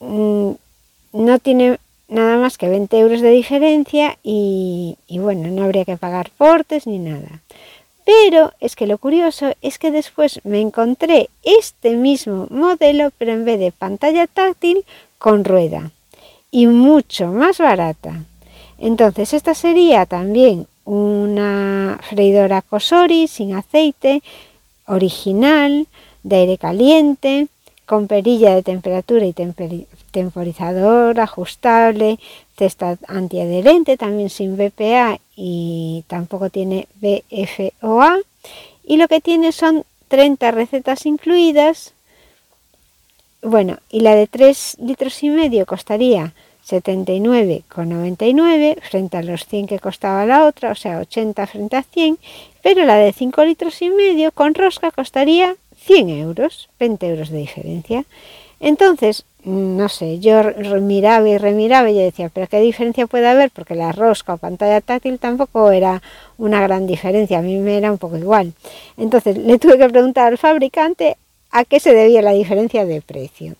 mm, 0.00 0.52
no 1.12 1.38
tiene 1.40 1.78
nada 2.08 2.38
más 2.38 2.56
que 2.56 2.70
20 2.70 2.98
euros 2.98 3.20
de 3.20 3.32
diferencia 3.32 4.16
y, 4.22 4.96
y 5.06 5.18
bueno, 5.18 5.50
no 5.50 5.62
habría 5.62 5.84
que 5.84 5.98
pagar 5.98 6.30
portes 6.38 6.86
ni 6.86 6.98
nada. 6.98 7.42
Pero 8.04 8.52
es 8.60 8.76
que 8.76 8.86
lo 8.86 8.98
curioso 8.98 9.52
es 9.62 9.78
que 9.78 9.90
después 9.90 10.40
me 10.44 10.60
encontré 10.60 11.28
este 11.42 11.96
mismo 11.96 12.46
modelo, 12.50 13.10
pero 13.18 13.32
en 13.32 13.44
vez 13.44 13.58
de 13.60 13.72
pantalla 13.72 14.26
táctil, 14.26 14.84
con 15.18 15.44
rueda. 15.44 15.90
Y 16.50 16.66
mucho 16.66 17.28
más 17.28 17.58
barata. 17.58 18.24
Entonces 18.78 19.34
esta 19.34 19.54
sería 19.54 20.06
también 20.06 20.66
una 20.84 22.00
freidora 22.08 22.62
Cosori 22.62 23.28
sin 23.28 23.54
aceite, 23.54 24.22
original, 24.86 25.86
de 26.22 26.36
aire 26.36 26.58
caliente, 26.58 27.48
con 27.86 28.06
perilla 28.06 28.54
de 28.54 28.62
temperatura 28.62 29.26
y 29.26 29.32
temporizador 30.10 31.20
ajustable, 31.20 32.18
cesta 32.56 32.98
antiadherente, 33.08 33.96
también 33.96 34.30
sin 34.30 34.56
BPA 34.56 35.18
y 35.36 36.04
tampoco 36.06 36.50
tiene 36.50 36.86
BFOA. 37.00 38.18
Y 38.84 38.96
lo 38.96 39.08
que 39.08 39.20
tiene 39.20 39.52
son 39.52 39.84
30 40.08 40.50
recetas 40.50 41.06
incluidas 41.06 41.94
bueno, 43.42 43.78
y 43.90 44.00
la 44.00 44.14
de 44.14 44.26
3 44.26 44.76
litros 44.80 45.22
y 45.22 45.30
medio 45.30 45.64
costaría 45.64 46.34
79,99 46.66 48.82
frente 48.82 49.16
a 49.16 49.22
los 49.22 49.46
100 49.46 49.66
que 49.66 49.78
costaba 49.78 50.26
la 50.26 50.44
otra, 50.44 50.72
o 50.72 50.74
sea, 50.74 50.98
80 50.98 51.46
frente 51.46 51.76
a 51.76 51.82
100, 51.82 52.18
pero 52.62 52.84
la 52.84 52.96
de 52.96 53.14
5 53.14 53.42
litros 53.44 53.80
y 53.80 53.88
medio 53.90 54.30
con 54.32 54.54
rosca 54.54 54.90
costaría 54.90 55.56
100 55.78 56.10
euros, 56.10 56.68
20 56.78 57.08
euros 57.08 57.30
de 57.30 57.38
diferencia. 57.38 58.04
Entonces, 58.60 59.24
no 59.44 59.88
sé, 59.88 60.18
yo 60.18 60.42
miraba 60.82 61.26
y 61.26 61.38
remiraba 61.38 61.90
y 61.90 61.94
yo 61.94 62.02
decía, 62.02 62.30
pero 62.32 62.46
¿qué 62.46 62.60
diferencia 62.60 63.06
puede 63.06 63.26
haber? 63.26 63.50
Porque 63.50 63.74
la 63.74 63.90
rosca 63.90 64.34
o 64.34 64.38
pantalla 64.38 64.82
táctil 64.82 65.18
tampoco 65.18 65.70
era 65.70 66.02
una 66.36 66.60
gran 66.60 66.86
diferencia, 66.86 67.38
a 67.38 67.42
mí 67.42 67.56
me 67.56 67.78
era 67.78 67.90
un 67.90 67.98
poco 67.98 68.18
igual. 68.18 68.52
Entonces 68.98 69.38
le 69.38 69.58
tuve 69.58 69.78
que 69.78 69.88
preguntar 69.88 70.26
al 70.28 70.38
fabricante 70.38 71.16
a 71.50 71.64
qué 71.64 71.80
se 71.80 71.94
debía 71.94 72.20
la 72.20 72.32
diferencia 72.32 72.84
de 72.84 73.00
precio. 73.00 73.54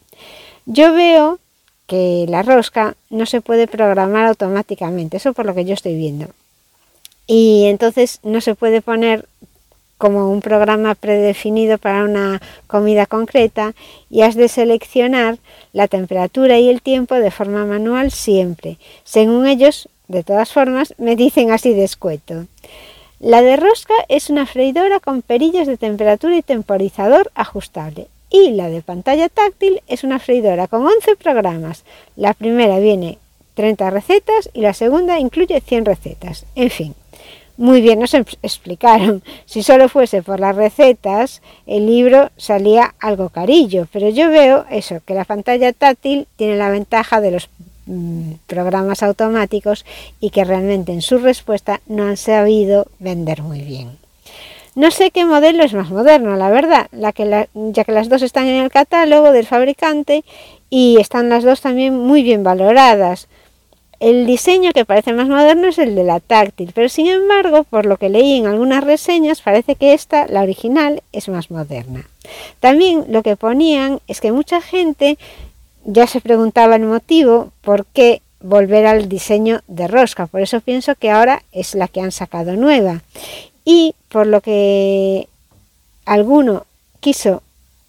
Yo 0.66 0.92
veo 0.92 1.38
que 1.86 2.26
la 2.28 2.42
rosca 2.42 2.94
no 3.08 3.24
se 3.24 3.40
puede 3.40 3.66
programar 3.66 4.26
automáticamente, 4.26 5.16
eso 5.16 5.32
por 5.32 5.46
lo 5.46 5.54
que 5.54 5.64
yo 5.64 5.74
estoy 5.74 5.96
viendo. 5.96 6.26
Y 7.26 7.64
entonces 7.66 8.20
no 8.22 8.40
se 8.40 8.54
puede 8.54 8.82
poner 8.82 9.24
como 10.00 10.32
un 10.32 10.40
programa 10.40 10.94
predefinido 10.94 11.76
para 11.76 12.04
una 12.04 12.40
comida 12.66 13.04
concreta 13.04 13.74
y 14.08 14.22
has 14.22 14.34
de 14.34 14.48
seleccionar 14.48 15.36
la 15.74 15.88
temperatura 15.88 16.58
y 16.58 16.70
el 16.70 16.80
tiempo 16.80 17.16
de 17.16 17.30
forma 17.30 17.66
manual 17.66 18.10
siempre. 18.10 18.78
Según 19.04 19.46
ellos, 19.46 19.90
de 20.08 20.24
todas 20.24 20.52
formas, 20.52 20.94
me 20.96 21.16
dicen 21.16 21.50
así 21.50 21.74
de 21.74 21.84
escueto. 21.84 22.46
La 23.18 23.42
de 23.42 23.56
rosca 23.56 23.92
es 24.08 24.30
una 24.30 24.46
freidora 24.46 25.00
con 25.00 25.20
perillas 25.20 25.66
de 25.66 25.76
temperatura 25.76 26.34
y 26.34 26.42
temporizador 26.42 27.30
ajustable. 27.34 28.06
Y 28.30 28.52
la 28.52 28.70
de 28.70 28.80
pantalla 28.80 29.28
táctil 29.28 29.82
es 29.86 30.02
una 30.02 30.18
freidora 30.18 30.66
con 30.66 30.86
11 30.86 31.16
programas. 31.16 31.84
La 32.16 32.32
primera 32.32 32.78
viene 32.78 33.18
30 33.52 33.90
recetas 33.90 34.48
y 34.54 34.62
la 34.62 34.72
segunda 34.72 35.18
incluye 35.18 35.60
100 35.60 35.84
recetas. 35.84 36.46
En 36.54 36.70
fin, 36.70 36.94
muy 37.60 37.82
bien 37.82 38.00
nos 38.00 38.14
explicaron. 38.14 39.22
Si 39.44 39.62
solo 39.62 39.90
fuese 39.90 40.22
por 40.22 40.40
las 40.40 40.56
recetas, 40.56 41.42
el 41.66 41.86
libro 41.86 42.30
salía 42.38 42.94
algo 42.98 43.28
carillo, 43.28 43.86
pero 43.92 44.08
yo 44.08 44.30
veo 44.30 44.64
eso, 44.70 45.00
que 45.04 45.12
la 45.12 45.26
pantalla 45.26 45.74
táctil 45.74 46.26
tiene 46.36 46.56
la 46.56 46.70
ventaja 46.70 47.20
de 47.20 47.32
los 47.32 47.50
mm, 47.84 48.32
programas 48.46 49.02
automáticos 49.02 49.84
y 50.20 50.30
que 50.30 50.44
realmente 50.44 50.92
en 50.92 51.02
su 51.02 51.18
respuesta 51.18 51.82
no 51.86 52.04
han 52.04 52.16
sabido 52.16 52.86
vender 52.98 53.42
muy 53.42 53.60
bien. 53.60 53.98
No 54.74 54.90
sé 54.90 55.10
qué 55.10 55.26
modelo 55.26 55.62
es 55.62 55.74
más 55.74 55.90
moderno, 55.90 56.36
la 56.36 56.48
verdad, 56.48 56.88
ya 56.92 57.12
que 57.12 57.92
las 57.92 58.08
dos 58.08 58.22
están 58.22 58.46
en 58.46 58.62
el 58.62 58.70
catálogo 58.70 59.32
del 59.32 59.46
fabricante 59.46 60.24
y 60.70 60.96
están 60.98 61.28
las 61.28 61.44
dos 61.44 61.60
también 61.60 61.98
muy 61.98 62.22
bien 62.22 62.42
valoradas. 62.42 63.28
El 64.00 64.26
diseño 64.26 64.72
que 64.72 64.86
parece 64.86 65.12
más 65.12 65.28
moderno 65.28 65.68
es 65.68 65.76
el 65.76 65.94
de 65.94 66.04
la 66.04 66.20
táctil, 66.20 66.72
pero 66.74 66.88
sin 66.88 67.06
embargo, 67.06 67.64
por 67.64 67.84
lo 67.84 67.98
que 67.98 68.08
leí 68.08 68.38
en 68.38 68.46
algunas 68.46 68.82
reseñas, 68.82 69.42
parece 69.42 69.76
que 69.76 69.92
esta, 69.92 70.26
la 70.26 70.40
original, 70.40 71.02
es 71.12 71.28
más 71.28 71.50
moderna. 71.50 72.08
También 72.60 73.04
lo 73.08 73.22
que 73.22 73.36
ponían 73.36 74.00
es 74.08 74.22
que 74.22 74.32
mucha 74.32 74.62
gente 74.62 75.18
ya 75.84 76.06
se 76.06 76.22
preguntaba 76.22 76.76
el 76.76 76.84
motivo 76.84 77.52
por 77.60 77.84
qué 77.84 78.22
volver 78.40 78.86
al 78.86 79.06
diseño 79.08 79.60
de 79.68 79.86
rosca, 79.86 80.26
por 80.26 80.40
eso 80.40 80.62
pienso 80.62 80.94
que 80.94 81.10
ahora 81.10 81.42
es 81.52 81.74
la 81.74 81.86
que 81.86 82.00
han 82.00 82.10
sacado 82.10 82.56
nueva. 82.56 83.02
Y 83.66 83.94
por 84.08 84.26
lo 84.26 84.40
que 84.40 85.28
alguno 86.06 86.64
quiso 87.00 87.42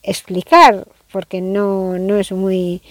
explicar, 0.04 0.86
porque 1.12 1.40
no, 1.40 1.98
no 1.98 2.18
es 2.18 2.34
muy 2.34 2.82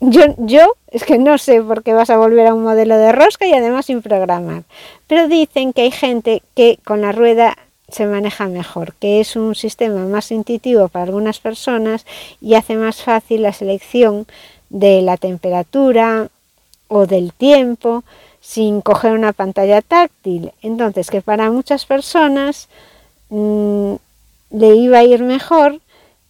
yo, 0.00 0.22
yo 0.38 0.74
es 0.90 1.04
que 1.04 1.18
no 1.18 1.38
sé 1.38 1.62
por 1.62 1.82
qué 1.82 1.92
vas 1.92 2.10
a 2.10 2.16
volver 2.16 2.46
a 2.46 2.54
un 2.54 2.62
modelo 2.62 2.96
de 2.96 3.12
rosca 3.12 3.46
y 3.46 3.52
además 3.52 3.86
sin 3.86 4.02
programar. 4.02 4.64
Pero 5.06 5.28
dicen 5.28 5.72
que 5.72 5.82
hay 5.82 5.90
gente 5.90 6.42
que 6.54 6.78
con 6.84 7.00
la 7.00 7.12
rueda 7.12 7.56
se 7.88 8.06
maneja 8.06 8.48
mejor, 8.48 8.94
que 8.94 9.20
es 9.20 9.34
un 9.36 9.54
sistema 9.54 10.04
más 10.06 10.30
intuitivo 10.30 10.88
para 10.88 11.06
algunas 11.06 11.40
personas 11.40 12.04
y 12.40 12.54
hace 12.54 12.76
más 12.76 13.02
fácil 13.02 13.42
la 13.42 13.52
selección 13.52 14.26
de 14.68 15.00
la 15.02 15.16
temperatura 15.16 16.28
o 16.88 17.06
del 17.06 17.32
tiempo 17.32 18.04
sin 18.40 18.80
coger 18.80 19.12
una 19.12 19.32
pantalla 19.32 19.82
táctil. 19.82 20.52
Entonces, 20.62 21.10
que 21.10 21.22
para 21.22 21.50
muchas 21.50 21.86
personas 21.86 22.68
mm, 23.30 23.94
le 24.50 24.76
iba 24.76 24.98
a 24.98 25.04
ir 25.04 25.22
mejor 25.22 25.80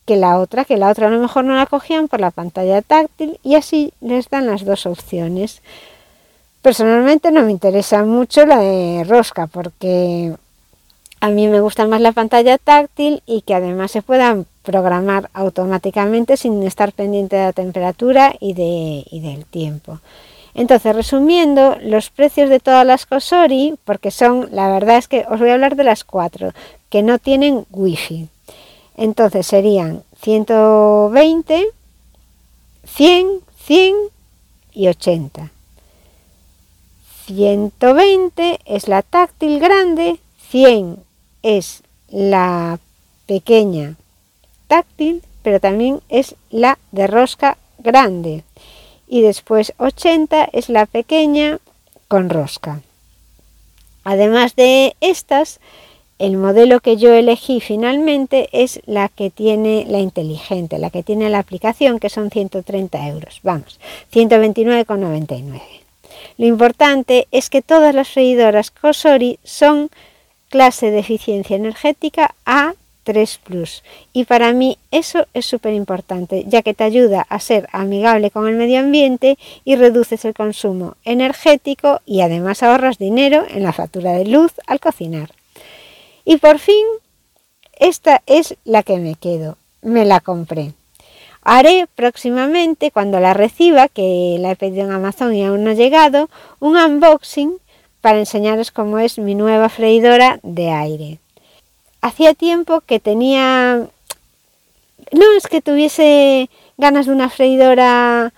que 0.09 0.17
la 0.17 0.39
otra, 0.39 0.65
que 0.65 0.79
la 0.79 0.89
otra 0.89 1.09
a 1.09 1.11
lo 1.11 1.21
mejor 1.21 1.45
no 1.45 1.55
la 1.55 1.67
cogían 1.67 2.09
por 2.09 2.19
la 2.19 2.31
pantalla 2.31 2.81
táctil 2.81 3.39
y 3.43 3.57
así 3.57 3.93
les 4.01 4.31
dan 4.31 4.47
las 4.47 4.65
dos 4.65 4.87
opciones. 4.87 5.61
Personalmente 6.63 7.31
no 7.31 7.43
me 7.43 7.51
interesa 7.51 8.03
mucho 8.07 8.47
la 8.47 8.59
de 8.59 9.05
rosca 9.05 9.49
porque 9.49 10.35
a 11.21 11.29
mí 11.29 11.47
me 11.47 11.61
gusta 11.61 11.87
más 11.87 12.01
la 12.01 12.13
pantalla 12.13 12.57
táctil 12.57 13.23
y 13.27 13.43
que 13.43 13.53
además 13.53 13.91
se 13.91 14.01
puedan 14.01 14.47
programar 14.63 15.29
automáticamente 15.35 16.39
sin 16.39 16.63
estar 16.63 16.93
pendiente 16.93 17.37
de 17.37 17.43
la 17.43 17.53
temperatura 17.53 18.35
y, 18.41 18.55
de, 18.55 19.05
y 19.11 19.21
del 19.21 19.45
tiempo. 19.45 20.01
Entonces, 20.55 20.97
resumiendo, 20.97 21.77
los 21.83 22.09
precios 22.09 22.49
de 22.49 22.61
todas 22.61 22.87
las 22.87 23.05
Cosori, 23.05 23.75
porque 23.85 24.11
son, 24.11 24.49
la 24.53 24.71
verdad 24.73 24.97
es 24.97 25.07
que 25.07 25.27
os 25.29 25.39
voy 25.39 25.51
a 25.51 25.55
hablar 25.55 25.77
de 25.77 25.85
las 25.85 26.03
cuatro, 26.03 26.53
que 26.89 27.03
no 27.03 27.19
tienen 27.19 27.67
wifi. 27.71 28.29
Entonces 28.99 29.47
serían 29.47 30.03
120, 30.23 31.69
100, 32.85 33.41
100 33.65 33.95
y 34.73 34.89
80. 34.89 35.53
120 37.27 38.59
es 38.65 38.89
la 38.89 39.03
táctil 39.03 39.61
grande, 39.61 40.19
100 40.51 40.99
es 41.45 41.85
la 42.09 42.81
pequeña 43.27 43.95
táctil, 44.67 45.23
pero 45.43 45.61
también 45.61 46.01
es 46.09 46.35
la 46.51 46.77
de 46.91 47.07
rosca 47.07 47.57
grande. 47.79 48.43
Y 49.07 49.23
después 49.23 49.75
80 49.79 50.49
es 50.53 50.69
la 50.69 50.87
pequeña 50.87 51.61
con 52.09 52.31
rosca. 52.31 52.81
Además 54.03 54.57
de 54.57 54.97
estas, 55.01 55.61
el 56.19 56.37
modelo 56.37 56.81
que 56.81 56.97
yo 56.97 57.15
elegí 57.15 57.61
finalmente 57.61 58.49
es 58.53 58.81
la 58.87 59.09
que 59.09 59.31
tiene 59.31 59.87
la 59.89 60.01
inteligente, 60.01 60.79
la 60.79 60.91
que 60.91 61.03
tiene 61.03 61.31
la 61.31 61.39
aplicación, 61.39 62.01
que 62.01 62.11
son 62.11 62.31
130 62.31 63.09
euros. 63.09 63.41
Vamos, 63.43 63.79
129,99. 64.13 65.61
Lo 66.37 66.47
importante 66.47 67.29
es 67.31 67.51
que 67.51 67.63
todas 67.63 67.95
las 67.95 68.09
freidoras 68.09 68.71
Cosori 68.71 69.39
son 69.45 69.91
clase 70.49 70.91
de 70.91 71.01
eficiencia 71.01 71.57
energética 71.57 72.35
A3 72.45 73.39
Plus. 73.45 73.85
Y 74.13 74.25
para 74.25 74.53
mí 74.53 74.79
eso 74.91 75.27
es 75.35 75.47
súper 75.47 75.75
importante, 75.75 76.45
ya 76.49 76.63
que 76.63 76.75
te 76.75 76.85
ayuda 76.85 77.27
a 77.29 77.39
ser 77.39 77.69
amigable 77.73 78.31
con 78.31 78.49
el 78.49 78.57
medio 78.57 78.81
ambiente 78.81 79.39
y 79.65 79.77
reduces 79.77 80.25
el 80.25 80.35
consumo 80.35 80.97
energético 81.05 82.01
y 82.07 82.23
además 82.23 82.63
ahorras 82.63 82.99
dinero 82.99 83.45
en 83.49 83.63
la 83.63 83.73
factura 83.73 84.13
de 84.13 84.25
luz 84.25 84.53
al 84.67 84.81
cocinar. 84.81 85.38
Y 86.29 86.37
por 86.37 86.59
fin, 86.59 86.85
esta 87.79 88.21
es 88.27 88.55
la 88.65 88.83
que 88.83 88.99
me 88.99 89.15
quedo. 89.15 89.57
Me 89.81 90.05
la 90.05 90.21
compré. 90.21 90.75
Haré 91.41 91.87
próximamente, 91.95 92.91
cuando 92.91 93.19
la 93.19 93.33
reciba, 93.33 93.89
que 93.89 94.37
la 94.39 94.51
he 94.51 94.57
pedido 94.57 94.85
en 94.85 94.93
Amazon 94.93 95.35
y 95.35 95.43
aún 95.43 95.65
no 95.65 95.71
ha 95.71 95.73
llegado, 95.73 96.29
un 96.61 96.77
unboxing 96.77 97.55
para 98.03 98.19
enseñaros 98.19 98.71
cómo 98.73 98.99
es 98.99 99.19
mi 99.19 99.35
nueva 99.35 99.71
freidora 99.71 100.39
de 100.43 100.69
aire. 100.69 101.19
Hacía 102.03 102.35
tiempo 102.35 102.83
que 102.83 103.01
tenía... 103.01 103.89
No 105.11 105.33
es 105.35 105.47
que 105.47 105.63
tuviese 105.63 106.51
ganas 106.77 107.07
de 107.07 107.13
una 107.13 107.31
freidora 107.31 108.35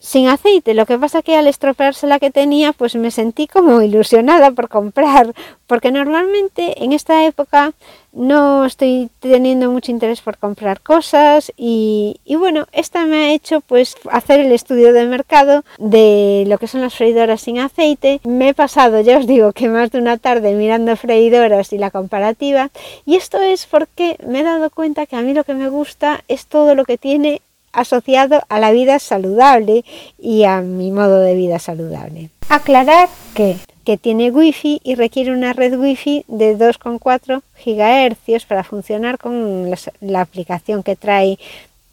sin 0.00 0.28
aceite. 0.28 0.74
Lo 0.74 0.86
que 0.86 0.98
pasa 0.98 1.22
que 1.22 1.36
al 1.36 1.46
estropearse 1.46 2.06
la 2.06 2.18
que 2.18 2.30
tenía, 2.30 2.72
pues 2.72 2.96
me 2.96 3.10
sentí 3.10 3.46
como 3.46 3.82
ilusionada 3.82 4.50
por 4.50 4.68
comprar, 4.68 5.32
porque 5.66 5.92
normalmente 5.92 6.82
en 6.82 6.92
esta 6.92 7.24
época 7.24 7.74
no 8.12 8.64
estoy 8.64 9.08
teniendo 9.20 9.70
mucho 9.70 9.92
interés 9.92 10.20
por 10.20 10.36
comprar 10.36 10.80
cosas 10.80 11.52
y, 11.56 12.18
bueno, 12.38 12.66
esta 12.72 13.06
me 13.06 13.16
ha 13.18 13.32
hecho 13.32 13.60
pues 13.60 13.94
hacer 14.10 14.40
el 14.40 14.50
estudio 14.50 14.92
de 14.92 15.06
mercado 15.06 15.62
de 15.78 16.44
lo 16.48 16.58
que 16.58 16.66
son 16.66 16.80
las 16.80 16.94
freidoras 16.94 17.42
sin 17.42 17.60
aceite. 17.60 18.20
Me 18.24 18.48
he 18.48 18.54
pasado, 18.54 19.00
ya 19.00 19.18
os 19.18 19.26
digo, 19.28 19.52
que 19.52 19.68
más 19.68 19.92
de 19.92 19.98
una 19.98 20.16
tarde 20.16 20.54
mirando 20.54 20.96
freidoras 20.96 21.72
y 21.72 21.78
la 21.78 21.92
comparativa 21.92 22.70
y 23.04 23.16
esto 23.16 23.38
es 23.40 23.66
porque 23.66 24.16
me 24.26 24.40
he 24.40 24.44
dado 24.44 24.70
cuenta 24.70 25.06
que 25.06 25.16
a 25.16 25.22
mí 25.22 25.34
lo 25.34 25.44
que 25.44 25.54
me 25.54 25.68
gusta 25.68 26.24
es 26.26 26.46
todo 26.46 26.74
lo 26.74 26.84
que 26.84 26.98
tiene 26.98 27.42
asociado 27.72 28.42
a 28.48 28.58
la 28.60 28.72
vida 28.72 28.98
saludable 28.98 29.84
y 30.18 30.44
a 30.44 30.60
mi 30.60 30.90
modo 30.90 31.20
de 31.20 31.34
vida 31.34 31.58
saludable. 31.58 32.30
Aclarar 32.48 33.08
que, 33.34 33.56
que 33.84 33.96
tiene 33.96 34.30
wifi 34.30 34.80
y 34.82 34.94
requiere 34.94 35.32
una 35.32 35.52
red 35.52 35.78
wifi 35.78 36.24
de 36.28 36.58
2,4 36.58 37.42
GHz 37.64 38.44
para 38.46 38.64
funcionar 38.64 39.18
con 39.18 39.70
la 40.00 40.20
aplicación 40.20 40.82
que 40.82 40.96
trae 40.96 41.38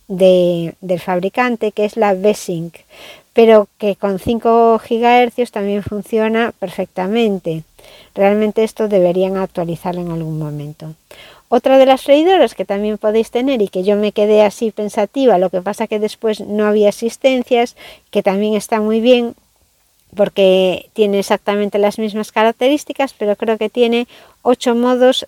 del 0.07 0.99
fabricante, 0.99 1.71
que 1.71 1.85
es 1.85 1.97
la 1.97 2.13
V-Sync, 2.13 2.75
pero 3.33 3.67
que 3.77 3.95
con 3.95 4.19
5 4.19 4.79
GHz 4.89 5.51
también 5.51 5.83
funciona 5.83 6.53
perfectamente. 6.57 7.63
Realmente 8.15 8.63
esto 8.63 8.87
deberían 8.87 9.37
actualizarlo 9.37 10.01
en 10.01 10.11
algún 10.11 10.39
momento. 10.39 10.93
Otra 11.49 11.77
de 11.77 11.85
las 11.85 12.03
freidoras 12.03 12.55
que 12.55 12.65
también 12.65 12.97
podéis 12.97 13.31
tener 13.31 13.61
y 13.61 13.69
que 13.69 13.83
yo 13.83 13.95
me 13.95 14.11
quedé 14.11 14.41
así 14.43 14.71
pensativa, 14.71 15.37
lo 15.37 15.49
que 15.49 15.61
pasa 15.61 15.87
que 15.87 15.99
después 15.99 16.41
no 16.41 16.65
había 16.65 16.89
asistencias, 16.89 17.77
que 18.11 18.21
también 18.21 18.55
está 18.55 18.81
muy 18.81 18.99
bien 18.99 19.33
porque 20.15 20.89
tiene 20.93 21.19
exactamente 21.19 21.77
las 21.79 21.99
mismas 21.99 22.31
características, 22.31 23.13
pero 23.13 23.35
creo 23.35 23.57
que 23.57 23.69
tiene 23.69 24.07
8 24.41 24.75
modos, 24.75 25.27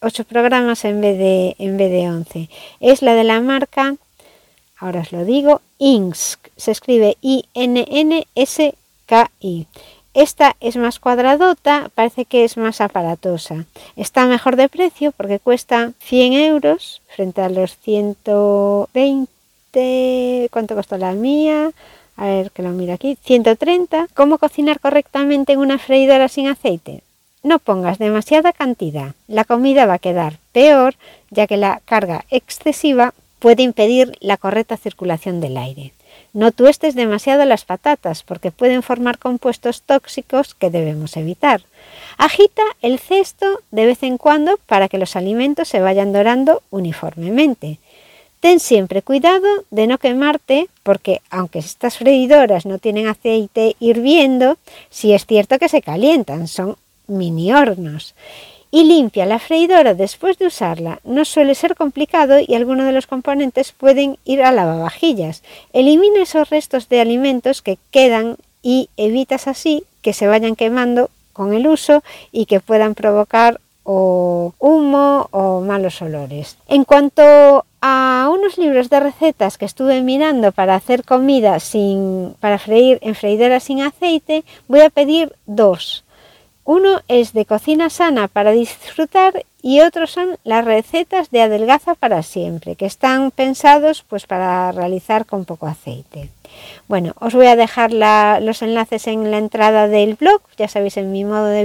8 0.00 0.24
programas 0.24 0.84
en 0.84 1.00
vez 1.00 1.18
de, 1.18 1.56
en 1.58 1.76
vez 1.76 1.90
de 1.90 2.08
11. 2.08 2.48
Es 2.80 3.02
la 3.02 3.14
de 3.14 3.24
la 3.24 3.40
marca, 3.40 3.96
ahora 4.78 5.00
os 5.00 5.12
lo 5.12 5.24
digo, 5.24 5.60
INSK, 5.78 6.50
se 6.56 6.70
escribe 6.70 7.16
I-N-N-S-K-I. 7.20 7.56
Esta 10.18 10.56
es 10.58 10.76
más 10.76 10.98
cuadradota, 10.98 11.92
parece 11.94 12.24
que 12.24 12.42
es 12.42 12.56
más 12.56 12.80
aparatosa. 12.80 13.66
Está 13.94 14.26
mejor 14.26 14.56
de 14.56 14.68
precio 14.68 15.12
porque 15.12 15.38
cuesta 15.38 15.92
100 16.00 16.32
euros 16.32 17.00
frente 17.06 17.40
a 17.40 17.48
los 17.48 17.76
120. 17.76 20.48
¿Cuánto 20.50 20.74
costó 20.74 20.98
la 20.98 21.12
mía? 21.12 21.70
A 22.16 22.26
ver 22.26 22.50
que 22.50 22.64
lo 22.64 22.70
mira 22.70 22.94
aquí. 22.94 23.16
130. 23.22 24.08
¿Cómo 24.12 24.38
cocinar 24.38 24.80
correctamente 24.80 25.52
en 25.52 25.60
una 25.60 25.78
freidora 25.78 26.26
sin 26.26 26.48
aceite? 26.48 27.04
No 27.44 27.60
pongas 27.60 27.98
demasiada 27.98 28.52
cantidad. 28.52 29.14
La 29.28 29.44
comida 29.44 29.86
va 29.86 29.94
a 29.94 30.00
quedar 30.00 30.40
peor 30.50 30.96
ya 31.30 31.46
que 31.46 31.56
la 31.56 31.80
carga 31.84 32.24
excesiva 32.30 33.14
puede 33.38 33.62
impedir 33.62 34.18
la 34.18 34.36
correcta 34.36 34.76
circulación 34.76 35.40
del 35.40 35.58
aire. 35.58 35.92
No 36.38 36.52
tuestes 36.52 36.94
demasiado 36.94 37.44
las 37.46 37.64
patatas 37.64 38.22
porque 38.22 38.52
pueden 38.52 38.84
formar 38.84 39.18
compuestos 39.18 39.82
tóxicos 39.82 40.54
que 40.54 40.70
debemos 40.70 41.16
evitar. 41.16 41.62
Agita 42.16 42.62
el 42.80 43.00
cesto 43.00 43.58
de 43.72 43.86
vez 43.86 44.04
en 44.04 44.18
cuando 44.18 44.56
para 44.66 44.88
que 44.88 44.98
los 44.98 45.16
alimentos 45.16 45.66
se 45.66 45.80
vayan 45.80 46.12
dorando 46.12 46.62
uniformemente. 46.70 47.80
Ten 48.38 48.60
siempre 48.60 49.02
cuidado 49.02 49.48
de 49.70 49.88
no 49.88 49.98
quemarte 49.98 50.68
porque 50.84 51.22
aunque 51.28 51.58
estas 51.58 51.98
freidoras 51.98 52.66
no 52.66 52.78
tienen 52.78 53.08
aceite 53.08 53.74
hirviendo, 53.80 54.58
sí 54.90 55.14
es 55.14 55.26
cierto 55.26 55.58
que 55.58 55.68
se 55.68 55.82
calientan, 55.82 56.46
son 56.46 56.76
mini 57.08 57.52
hornos 57.52 58.14
y 58.70 58.84
limpia 58.84 59.26
la 59.26 59.38
freidora 59.38 59.94
después 59.94 60.38
de 60.38 60.46
usarla. 60.46 61.00
No 61.04 61.24
suele 61.24 61.54
ser 61.54 61.74
complicado 61.74 62.38
y 62.40 62.54
algunos 62.54 62.86
de 62.86 62.92
los 62.92 63.06
componentes 63.06 63.72
pueden 63.72 64.18
ir 64.24 64.42
a 64.42 64.52
lavavajillas. 64.52 65.42
Elimina 65.72 66.22
esos 66.22 66.50
restos 66.50 66.88
de 66.88 67.00
alimentos 67.00 67.62
que 67.62 67.78
quedan 67.90 68.36
y 68.62 68.88
evitas 68.96 69.48
así 69.48 69.84
que 70.02 70.12
se 70.12 70.26
vayan 70.26 70.56
quemando 70.56 71.10
con 71.32 71.54
el 71.54 71.66
uso 71.66 72.02
y 72.32 72.46
que 72.46 72.60
puedan 72.60 72.94
provocar 72.94 73.60
o 73.84 74.52
humo 74.58 75.28
o 75.30 75.60
malos 75.62 76.02
olores. 76.02 76.58
En 76.68 76.84
cuanto 76.84 77.64
a 77.80 78.28
unos 78.30 78.58
libros 78.58 78.90
de 78.90 79.00
recetas 79.00 79.56
que 79.56 79.64
estuve 79.64 80.02
mirando 80.02 80.52
para 80.52 80.74
hacer 80.74 81.04
comida 81.04 81.58
sin 81.60 82.34
para 82.40 82.58
freír 82.58 82.98
en 83.00 83.14
freidora 83.14 83.60
sin 83.60 83.80
aceite, 83.80 84.44
voy 84.66 84.80
a 84.80 84.90
pedir 84.90 85.32
dos. 85.46 86.04
Uno 86.68 87.00
es 87.08 87.32
de 87.32 87.46
cocina 87.46 87.88
sana 87.88 88.28
para 88.28 88.50
disfrutar 88.50 89.46
y 89.62 89.80
otros 89.80 90.10
son 90.10 90.36
las 90.44 90.66
recetas 90.66 91.30
de 91.30 91.40
adelgaza 91.40 91.94
para 91.94 92.22
siempre, 92.22 92.76
que 92.76 92.84
están 92.84 93.30
pensados 93.30 94.04
pues 94.06 94.26
para 94.26 94.70
realizar 94.72 95.24
con 95.24 95.46
poco 95.46 95.66
aceite. 95.66 96.28
Bueno, 96.86 97.14
os 97.20 97.32
voy 97.32 97.46
a 97.46 97.56
dejar 97.56 97.90
los 98.42 98.60
enlaces 98.60 99.06
en 99.06 99.30
la 99.30 99.38
entrada 99.38 99.88
del 99.88 100.16
blog, 100.16 100.42
ya 100.58 100.68
sabéis 100.68 100.98
en 100.98 101.10
mi 101.10 101.24
modo 101.24 101.46
de 101.46 101.64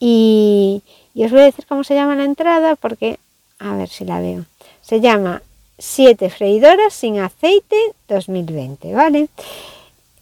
y, 0.00 0.82
y 1.12 1.24
os 1.24 1.30
voy 1.30 1.40
a 1.40 1.44
decir 1.44 1.66
cómo 1.66 1.84
se 1.84 1.94
llama 1.94 2.16
la 2.16 2.24
entrada 2.24 2.74
porque, 2.74 3.18
a 3.58 3.76
ver 3.76 3.90
si 3.90 4.06
la 4.06 4.18
veo, 4.18 4.46
se 4.80 5.02
llama 5.02 5.42
7 5.76 6.30
freidoras 6.30 6.94
sin 6.94 7.18
aceite 7.18 7.76
2020, 8.08 8.94
¿vale? 8.94 9.28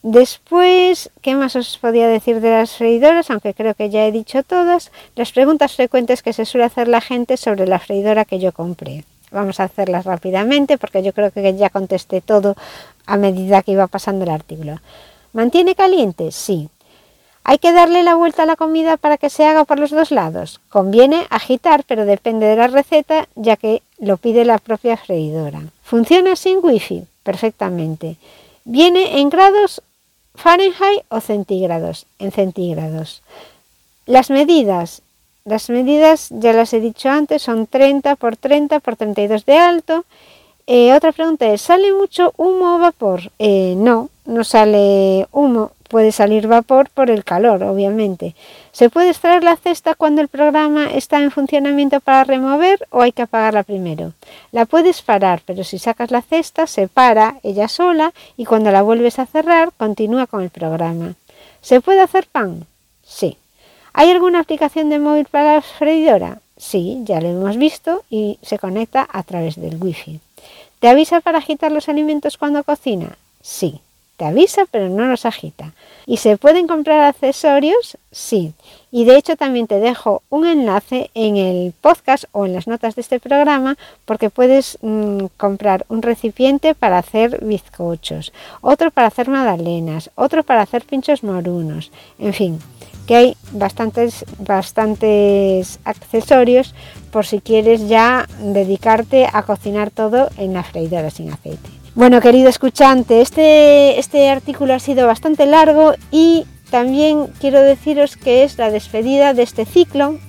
Después, 0.07 1.09
¿qué 1.23 1.33
más 1.33 1.55
os 1.55 1.79
podía 1.79 2.07
decir 2.07 2.39
de 2.39 2.51
las 2.51 2.77
freidoras? 2.77 3.31
Aunque 3.31 3.55
creo 3.55 3.73
que 3.73 3.89
ya 3.89 4.05
he 4.05 4.11
dicho 4.11 4.43
todas. 4.43 4.91
Las 5.15 5.31
preguntas 5.31 5.75
frecuentes 5.75 6.21
que 6.21 6.31
se 6.31 6.45
suele 6.45 6.65
hacer 6.65 6.87
la 6.87 7.01
gente 7.01 7.37
sobre 7.37 7.65
la 7.65 7.79
freidora 7.79 8.23
que 8.23 8.37
yo 8.37 8.51
compré. 8.51 9.03
Vamos 9.31 9.59
a 9.59 9.63
hacerlas 9.63 10.05
rápidamente 10.05 10.77
porque 10.77 11.01
yo 11.01 11.11
creo 11.11 11.31
que 11.31 11.55
ya 11.55 11.71
contesté 11.71 12.21
todo 12.21 12.55
a 13.07 13.17
medida 13.17 13.63
que 13.63 13.71
iba 13.71 13.87
pasando 13.87 14.25
el 14.25 14.29
artículo. 14.29 14.79
¿Mantiene 15.33 15.73
caliente? 15.73 16.31
Sí. 16.31 16.69
¿Hay 17.43 17.57
que 17.57 17.73
darle 17.73 18.03
la 18.03 18.13
vuelta 18.13 18.43
a 18.43 18.45
la 18.45 18.57
comida 18.57 18.97
para 18.97 19.17
que 19.17 19.31
se 19.31 19.43
haga 19.43 19.63
por 19.63 19.79
los 19.79 19.89
dos 19.89 20.11
lados? 20.11 20.61
Conviene 20.69 21.25
agitar, 21.31 21.83
pero 21.83 22.05
depende 22.05 22.45
de 22.45 22.57
la 22.57 22.67
receta, 22.67 23.27
ya 23.33 23.55
que 23.55 23.81
lo 23.97 24.17
pide 24.17 24.45
la 24.45 24.59
propia 24.59 24.97
freidora. 24.97 25.63
¿Funciona 25.81 26.35
sin 26.35 26.59
wifi? 26.61 27.05
Perfectamente. 27.23 28.17
Viene 28.65 29.19
en 29.19 29.29
grados 29.29 29.81
Fahrenheit 30.35 31.03
o 31.09 31.19
centígrados, 31.19 32.05
en 32.19 32.31
centígrados. 32.31 33.21
Las 34.05 34.29
medidas, 34.29 35.01
las 35.45 35.69
medidas 35.69 36.27
ya 36.29 36.53
las 36.53 36.73
he 36.73 36.79
dicho 36.79 37.09
antes, 37.09 37.41
son 37.41 37.67
30 37.67 38.15
por 38.15 38.37
30 38.37 38.79
por 38.79 38.95
32 38.95 39.45
de 39.45 39.57
alto. 39.57 40.05
Eh, 40.67 40.93
otra 40.93 41.11
pregunta 41.11 41.45
es, 41.47 41.61
¿sale 41.61 41.93
mucho 41.93 42.33
humo 42.37 42.75
o 42.75 42.79
vapor? 42.79 43.31
Eh, 43.37 43.75
no, 43.77 44.09
no 44.25 44.43
sale 44.43 45.27
humo, 45.31 45.71
puede 45.89 46.11
salir 46.11 46.47
vapor 46.47 46.89
por 46.89 47.11
el 47.11 47.23
calor, 47.23 47.61
obviamente. 47.63 48.33
¿Se 48.71 48.89
puede 48.89 49.09
extraer 49.09 49.43
la 49.43 49.57
cesta 49.57 49.93
cuando 49.93 50.21
el 50.21 50.27
programa 50.27 50.85
está 50.91 51.21
en 51.21 51.29
funcionamiento 51.29 51.99
para 51.99 52.23
remover 52.23 52.87
o 52.89 53.01
hay 53.01 53.11
que 53.11 53.21
apagarla 53.21 53.61
primero? 53.61 54.13
La 54.51 54.65
puedes 54.65 55.03
parar, 55.03 55.41
pero 55.45 55.63
si 55.63 55.77
sacas 55.77 56.09
la 56.09 56.23
cesta 56.23 56.65
se 56.65 56.87
para 56.87 57.35
ella 57.43 57.67
sola 57.67 58.11
y 58.35 58.45
cuando 58.45 58.71
la 58.71 58.81
vuelves 58.81 59.19
a 59.19 59.27
cerrar 59.27 59.71
continúa 59.77 60.25
con 60.25 60.41
el 60.41 60.49
programa. 60.49 61.13
¿Se 61.61 61.79
puede 61.79 62.01
hacer 62.01 62.25
pan? 62.25 62.65
Sí. 63.03 63.37
¿Hay 63.93 64.09
alguna 64.09 64.39
aplicación 64.39 64.89
de 64.89 64.99
móvil 64.99 65.25
para 65.25 65.55
la 65.55 65.61
freidora? 65.61 66.39
Sí, 66.57 67.01
ya 67.03 67.21
lo 67.21 67.29
hemos 67.29 67.55
visto 67.57 68.03
y 68.09 68.39
se 68.41 68.57
conecta 68.57 69.07
a 69.11 69.23
través 69.23 69.55
del 69.55 69.77
wifi. 69.81 70.19
¿Te 70.85 70.89
avisa 70.89 71.19
para 71.19 71.39
agitar 71.39 71.71
los 71.71 71.89
alimentos 71.89 72.37
cuando 72.37 72.63
cocina? 72.63 73.17
Sí. 73.41 73.81
Te 74.17 74.25
avisa 74.25 74.65
pero 74.71 74.89
no 74.89 75.07
los 75.07 75.25
agita. 75.25 75.73
¿Y 76.05 76.17
se 76.17 76.37
pueden 76.37 76.67
comprar 76.67 77.01
accesorios? 77.01 77.97
Sí. 78.11 78.53
Y 78.91 79.03
de 79.03 79.17
hecho 79.17 79.35
también 79.35 79.67
te 79.67 79.79
dejo 79.79 80.21
un 80.29 80.45
enlace 80.45 81.09
en 81.15 81.35
el 81.35 81.73
podcast 81.81 82.25
o 82.31 82.45
en 82.45 82.53
las 82.53 82.65
notas 82.65 82.95
de 82.95 83.01
este 83.01 83.19
programa 83.19 83.77
porque 84.05 84.29
puedes 84.29 84.77
mm, 84.81 85.25
comprar 85.35 85.85
un 85.89 86.01
recipiente 86.01 86.75
para 86.75 86.99
hacer 86.99 87.43
bizcochos, 87.43 88.31
otro 88.61 88.91
para 88.91 89.07
hacer 89.07 89.27
magdalenas, 89.27 90.11
otro 90.15 90.43
para 90.43 90.61
hacer 90.61 90.85
pinchos 90.85 91.23
morunos, 91.23 91.91
en 92.19 92.33
fin, 92.33 92.59
que 93.05 93.15
hay 93.15 93.37
bastantes, 93.51 94.23
bastantes 94.39 95.79
accesorios 95.83 96.73
por 97.11 97.25
si 97.25 97.41
quieres 97.41 97.89
ya 97.89 98.27
dedicarte 98.39 99.27
a 99.31 99.43
cocinar 99.43 99.91
todo 99.91 100.29
en 100.37 100.53
la 100.53 100.63
freidora 100.63 101.09
sin 101.09 101.31
aceite. 101.31 101.74
Bueno, 101.95 102.19
querido 102.19 102.49
escuchante, 102.49 103.21
este, 103.21 103.97
este 103.99 104.29
artículo 104.29 104.73
ha 104.73 104.79
sido 104.79 105.07
bastante 105.07 105.45
largo 105.45 105.93
y 106.11 106.45
también 106.69 107.27
quiero 107.39 107.61
deciros 107.61 108.17
que 108.17 108.43
es 108.43 108.57
la 108.57 108.69
despedida 108.69 109.33
de 109.33 109.43
este 109.43 109.65
ciclo 109.65 110.19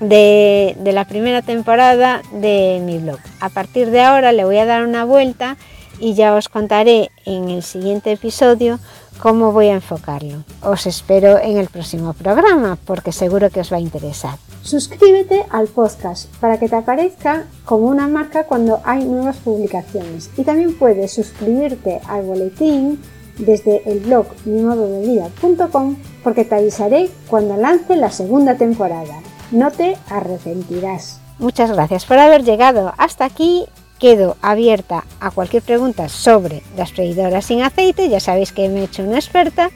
de, 0.00 0.76
de, 0.80 0.92
la 0.92 1.04
primera 1.04 1.40
temporada 1.40 2.22
de 2.32 2.82
mi 2.84 2.98
blog. 2.98 3.20
A 3.38 3.48
partir 3.48 3.92
de 3.92 4.00
ahora 4.00 4.32
le 4.32 4.44
voy 4.44 4.58
a 4.58 4.66
dar 4.66 4.84
una 4.84 5.04
vuelta 5.04 5.56
y 6.00 6.14
ya 6.14 6.34
os 6.34 6.48
contaré 6.48 7.12
en 7.26 7.48
el 7.48 7.62
siguiente 7.62 8.10
episodio 8.10 8.80
cómo 9.20 9.52
voy 9.52 9.68
a 9.68 9.74
enfocarlo. 9.74 10.42
Os 10.62 10.86
espero 10.86 11.38
en 11.38 11.58
el 11.58 11.68
próximo 11.68 12.12
programa 12.12 12.76
porque 12.84 13.12
seguro 13.12 13.50
que 13.50 13.60
os 13.60 13.72
va 13.72 13.76
a 13.76 13.80
interesar. 13.80 14.36
Suscríbete 14.62 15.44
al 15.50 15.66
podcast 15.66 16.32
para 16.36 16.58
que 16.58 16.68
te 16.68 16.76
aparezca 16.76 17.46
como 17.64 17.86
una 17.86 18.06
marca 18.06 18.44
cuando 18.44 18.80
hay 18.84 19.04
nuevas 19.04 19.36
publicaciones 19.38 20.30
y 20.36 20.44
también 20.44 20.78
puedes 20.78 21.12
suscribirte 21.12 22.00
al 22.06 22.22
boletín 22.22 23.00
desde 23.38 23.82
el 23.90 24.00
blog 24.00 24.26
mimododevida.com 24.44 25.96
porque 26.22 26.44
te 26.44 26.54
avisaré 26.54 27.10
cuando 27.28 27.56
lance 27.56 27.96
la 27.96 28.10
segunda 28.10 28.56
temporada. 28.56 29.20
No 29.50 29.72
te 29.72 29.96
arrepentirás. 30.08 31.18
Muchas 31.38 31.72
gracias 31.72 32.04
por 32.04 32.18
haber 32.18 32.44
llegado 32.44 32.94
hasta 32.98 33.24
aquí 33.24 33.66
quedo 33.98 34.36
abierta 34.42 35.04
a 35.20 35.30
cualquier 35.30 35.62
pregunta 35.62 36.08
sobre 36.08 36.62
las 36.76 36.92
freidoras 36.92 37.44
sin 37.44 37.62
aceite, 37.62 38.08
ya 38.08 38.20
sabéis 38.20 38.52
que 38.52 38.68
me 38.68 38.80
he 38.80 38.84
hecho 38.84 39.02
una 39.02 39.16
experta 39.16 39.70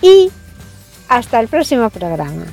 y 0.00 0.30
hasta 1.08 1.40
el 1.40 1.48
próximo 1.48 1.90
programa. 1.90 2.46